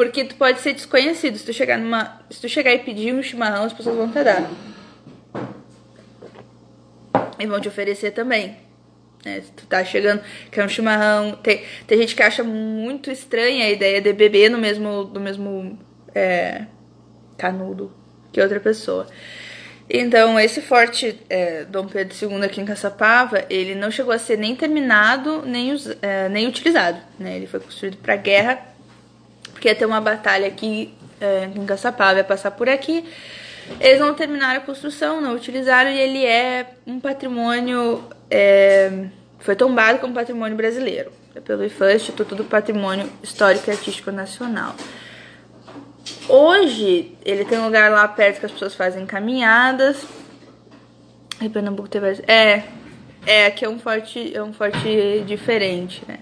[0.00, 1.36] porque tu pode ser desconhecido.
[1.36, 2.22] Se tu chegar numa.
[2.30, 4.50] Se tu chegar e pedir um chimarrão, as pessoas vão te dar.
[7.38, 8.56] E vão te oferecer também.
[9.22, 9.42] Né?
[9.42, 11.32] Se tu tá chegando, quer um chimarrão.
[11.42, 15.78] Tem, tem gente que acha muito estranha a ideia de beber no mesmo, no mesmo
[16.14, 16.64] é,
[17.36, 17.92] canudo
[18.32, 19.06] que outra pessoa.
[19.86, 24.38] Então, esse forte é, Dom Pedro II aqui em Caçapava, ele não chegou a ser
[24.38, 27.02] nem terminado, nem, é, nem utilizado.
[27.18, 27.36] Né?
[27.36, 28.69] Ele foi construído para guerra
[29.52, 33.04] porque ia ter uma batalha aqui é, em Caçapava, ia passar por aqui.
[33.78, 38.02] Eles não terminaram a construção, não utilizaram, e ele é um patrimônio.
[38.30, 39.06] É,
[39.38, 41.12] foi tombado como patrimônio brasileiro,
[41.44, 44.74] pelo IFAM, Instituto do Patrimônio Histórico e Artístico Nacional.
[46.28, 50.04] Hoje, ele tem um lugar lá perto que as pessoas fazem caminhadas.
[51.52, 51.88] Pernambuco.
[52.26, 52.64] É,
[53.26, 56.18] é, aqui é um forte, é um forte diferente, né?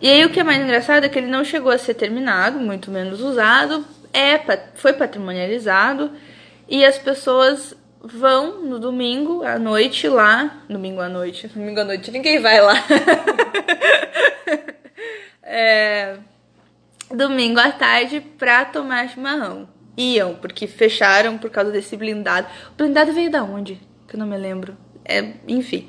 [0.00, 2.58] E aí o que é mais engraçado é que ele não chegou a ser terminado,
[2.58, 4.38] muito menos usado, é
[4.74, 6.10] foi patrimonializado
[6.68, 12.10] e as pessoas vão no domingo à noite lá, domingo à noite, domingo à noite
[12.10, 12.74] ninguém vai lá.
[15.42, 16.16] é,
[17.10, 19.68] domingo à tarde pra tomar chimarrão.
[19.98, 22.46] Iam, porque fecharam por causa desse blindado.
[22.72, 23.78] O blindado veio da onde?
[24.08, 24.76] Que eu não me lembro.
[25.04, 25.88] É, enfim.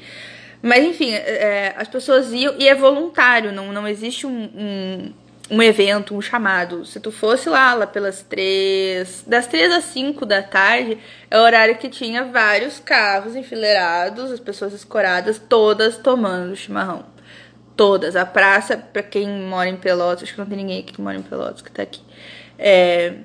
[0.62, 5.14] Mas enfim, é, as pessoas iam e é voluntário, não, não existe um, um,
[5.49, 6.86] um, evento, um chamado.
[6.86, 9.24] Se tu fosse lá, lá pelas três.
[9.26, 10.99] Das três às cinco da tarde,
[11.30, 17.05] é o horário que tinha vários carros enfileirados, as pessoas escoradas, todas tomando chimarrão.
[17.76, 18.16] Todas.
[18.16, 21.18] A praça, pra quem mora em Pelotas, acho que não tem ninguém aqui que mora
[21.18, 22.01] em Pelotas que tá aqui.
[22.59, 23.16] É,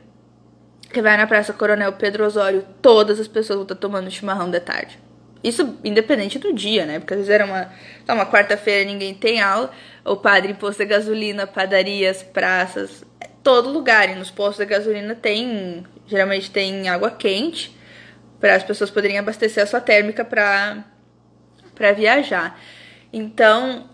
[0.91, 4.61] que vai na Praça Coronel Pedro Osório, todas as pessoas vão estar tomando chimarrão de
[4.61, 4.99] tarde.
[5.43, 6.99] Isso independente do dia, né?
[6.99, 7.71] Porque às vezes era uma,
[8.05, 9.71] tá, uma quarta-feira ninguém tem aula,
[10.05, 13.05] o padre imposto de gasolina, padarias, praças,
[13.43, 14.09] todo lugar.
[14.11, 17.77] E nos postos de gasolina tem, geralmente tem água quente
[18.41, 20.85] para as pessoas poderem abastecer a sua térmica para
[21.77, 22.59] para viajar.
[23.13, 23.89] Então,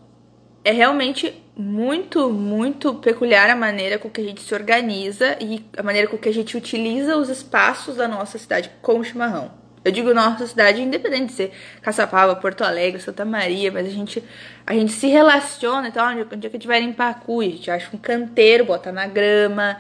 [0.65, 5.83] é realmente muito, muito peculiar a maneira com que a gente se organiza e a
[5.83, 9.62] maneira com que a gente utiliza os espaços da nossa cidade com chimarrão.
[9.85, 14.23] Eu digo nossa cidade, independente de ser Caçapava, Porto Alegre, Santa Maria, mas a gente,
[14.65, 17.89] a gente se relaciona, então, onde, onde é que tiver em Pacu, a gente acha
[17.93, 19.77] um canteiro, bota na grama,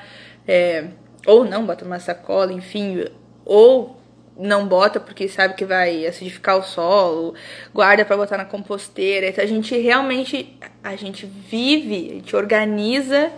[0.46, 0.86] é,
[1.24, 3.04] ou não, bota numa sacola, enfim,
[3.44, 4.00] ou
[4.36, 7.34] não bota porque sabe que vai acidificar o solo,
[7.72, 9.28] guarda para botar na composteira.
[9.28, 13.30] Então a gente realmente, a gente vive, a gente organiza,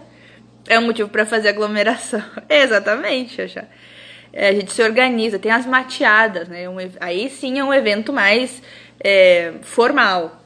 [0.66, 2.22] é um motivo para fazer aglomeração.
[2.48, 3.66] Exatamente, Xaxá
[4.36, 6.68] a gente se organiza, tem as mateadas, né?
[6.68, 8.62] Um, aí sim é um evento mais
[8.98, 10.40] é, formal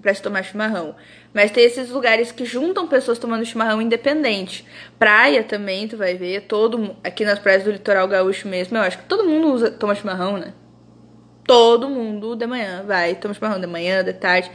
[0.00, 0.94] para se tomar chimarrão.
[1.32, 4.66] Mas tem esses lugares que juntam pessoas tomando chimarrão independente.
[4.98, 8.98] Praia também, tu vai ver, todo aqui nas praias do litoral gaúcho mesmo, eu acho
[8.98, 10.52] que todo mundo usa, toma chimarrão, né?
[11.44, 14.50] Todo mundo de manhã vai, toma chimarrão de manhã, de tarde.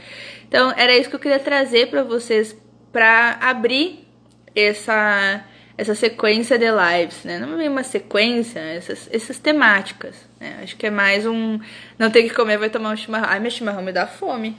[0.46, 2.56] Então, era isso que eu queria trazer para vocês
[2.92, 4.08] para abrir
[4.54, 5.44] essa
[5.78, 7.38] essa sequência de lives, né?
[7.38, 10.58] Não é uma sequência, essas, essas temáticas, né?
[10.60, 11.60] Acho que é mais um.
[11.96, 13.28] Não tem que comer, vai tomar um chimarrão.
[13.30, 14.56] Ai, meu chimarrão me dá fome.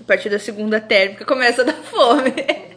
[0.00, 2.32] A partir da segunda térmica começa a dar fome.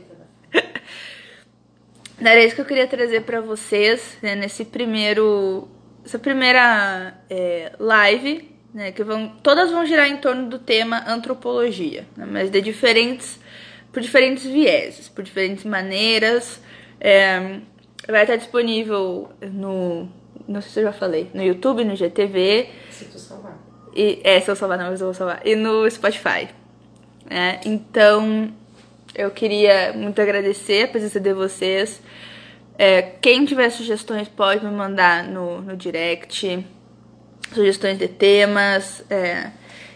[2.19, 4.35] Era isso que eu queria trazer para vocês né?
[4.35, 5.69] nesse primeiro
[6.05, 12.05] essa primeira é, live, né, que vão, todas vão girar em torno do tema antropologia,
[12.15, 13.39] né, mas de diferentes,
[13.91, 16.61] por diferentes vieses, por diferentes maneiras.
[17.01, 17.59] É,
[18.07, 20.07] vai estar disponível no,
[20.47, 22.69] não sei se eu já falei, no YouTube, no GTV.
[22.91, 23.57] Se tu salvar.
[23.95, 25.41] E, é, se eu salvar, não, mas eu vou salvar.
[25.45, 26.49] E no Spotify.
[27.29, 27.59] Né?
[27.65, 28.51] Então,
[29.15, 32.01] eu queria muito agradecer a presença de vocês.
[32.77, 36.65] É, quem tiver sugestões pode me mandar no, no direct.
[37.53, 39.03] Sugestões de temas.
[39.09, 39.49] É,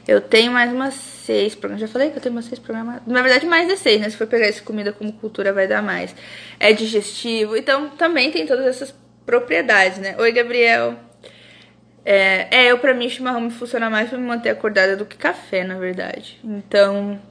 [0.09, 1.81] eu tenho mais umas seis programas.
[1.81, 3.01] Já falei que eu tenho umas seis programas.
[3.05, 4.09] Na verdade, mais de seis, né?
[4.09, 6.15] Se for pegar esse comida como cultura, vai dar mais.
[6.59, 7.55] É digestivo.
[7.55, 8.93] Então, também tem todas essas
[9.23, 10.15] propriedades, né?
[10.17, 10.95] Oi, Gabriel.
[12.03, 15.15] É, é eu pra mim chimarrão me funciona mais pra me manter acordada do que
[15.15, 16.39] café, na verdade.
[16.43, 17.21] Então,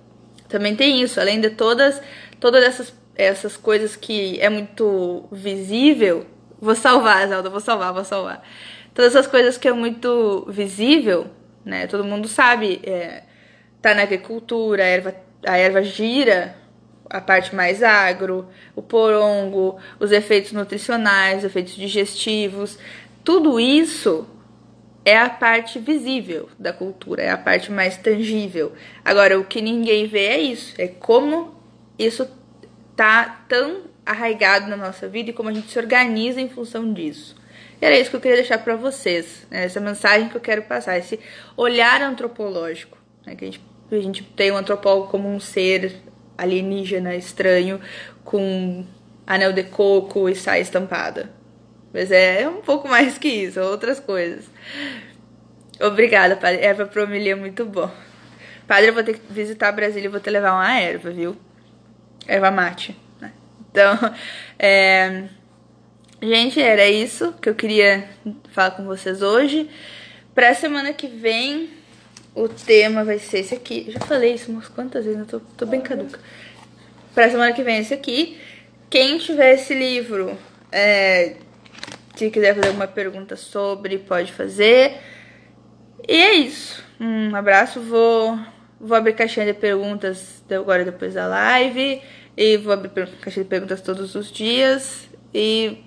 [0.49, 2.01] também tem isso, além de todas
[2.39, 6.25] todas essas essas coisas que é muito visível,
[6.61, 8.47] vou salvar, Zelda, vou salvar, vou salvar.
[8.95, 11.27] Todas essas coisas que é muito visível,
[11.65, 11.87] né?
[11.87, 13.23] Todo mundo sabe, é,
[13.81, 15.15] tá na agricultura, a erva,
[15.47, 16.57] a erva gira
[17.11, 18.47] a parte mais agro,
[18.77, 22.79] o porongo, os efeitos nutricionais, os efeitos digestivos,
[23.25, 24.27] tudo isso
[25.05, 28.73] é a parte visível da cultura, é a parte mais tangível.
[29.03, 31.57] Agora, o que ninguém vê é isso, é como
[31.99, 32.29] isso
[32.95, 37.38] tá tão arraigado na nossa vida e como a gente se organiza em função disso.
[37.81, 39.65] E era isso que eu queria deixar para vocês, né?
[39.65, 41.21] essa mensagem que eu quero passar, esse
[41.57, 43.37] olhar antropológico, né?
[43.37, 43.61] que a gente,
[43.91, 46.03] a gente tem o um antropólogo como um ser
[46.37, 47.81] alienígena estranho
[48.25, 48.85] com
[49.27, 51.31] anel de coco e saia estampada.
[51.93, 54.45] Mas é um pouco mais que isso, outras coisas.
[55.81, 56.65] Obrigada, padre.
[56.65, 57.91] Erva promilia é muito bom.
[58.67, 61.37] Padre, eu vou ter que visitar Brasília e vou ter que levar uma erva, viu?
[62.27, 62.97] Erva mate.
[63.21, 63.33] Né?
[63.71, 63.97] Então,
[64.59, 65.25] é...
[66.23, 68.09] gente, era isso que eu queria
[68.53, 69.69] falar com vocês hoje.
[70.35, 71.71] Pra semana que vem,
[72.35, 73.91] o tema vai ser esse aqui.
[73.91, 76.21] Já falei isso umas quantas vezes, eu tô, tô bem caduca.
[77.15, 78.39] Pra semana que vem, esse aqui.
[78.89, 80.39] Quem tiver esse livro,
[80.71, 81.37] é,
[82.15, 84.97] se quiser fazer alguma pergunta sobre, pode fazer.
[86.07, 86.83] E é isso.
[87.01, 87.81] Um abraço.
[87.81, 88.39] Vou,
[88.81, 92.01] vou abrir caixinha de perguntas agora depois da live.
[92.37, 92.91] E vou abrir
[93.21, 95.09] caixinha de perguntas todos os dias.
[95.35, 95.85] E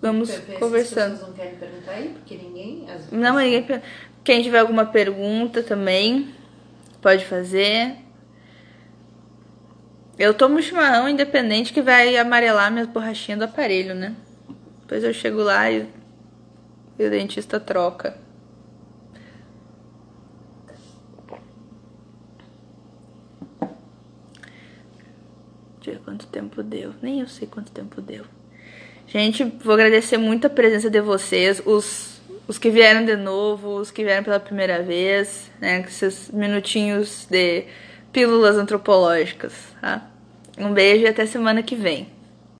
[0.00, 1.14] vamos conversando.
[1.14, 2.90] As não querem perguntar aí, porque ninguém.
[2.90, 3.10] As...
[3.10, 3.82] Não, mas ninguém.
[4.22, 6.34] Quem tiver alguma pergunta também,
[7.00, 7.96] pode fazer.
[10.18, 14.16] Eu tomo chimarrão independente que vai amarelar minhas borrachinhas do aparelho, né?
[14.80, 15.88] Depois eu chego lá e,
[16.98, 18.16] e o dentista troca.
[25.76, 26.94] Deixa eu ver quanto tempo deu.
[27.00, 28.24] Nem eu sei quanto tempo deu.
[29.06, 31.62] Gente, vou agradecer muito a presença de vocês.
[31.64, 32.16] Os
[32.48, 35.82] os que vieram de novo, os que vieram pela primeira vez, né?
[35.82, 37.64] Com esses minutinhos de
[38.12, 40.08] pílulas antropológicas, tá?
[40.56, 42.08] Um beijo e até semana que vem.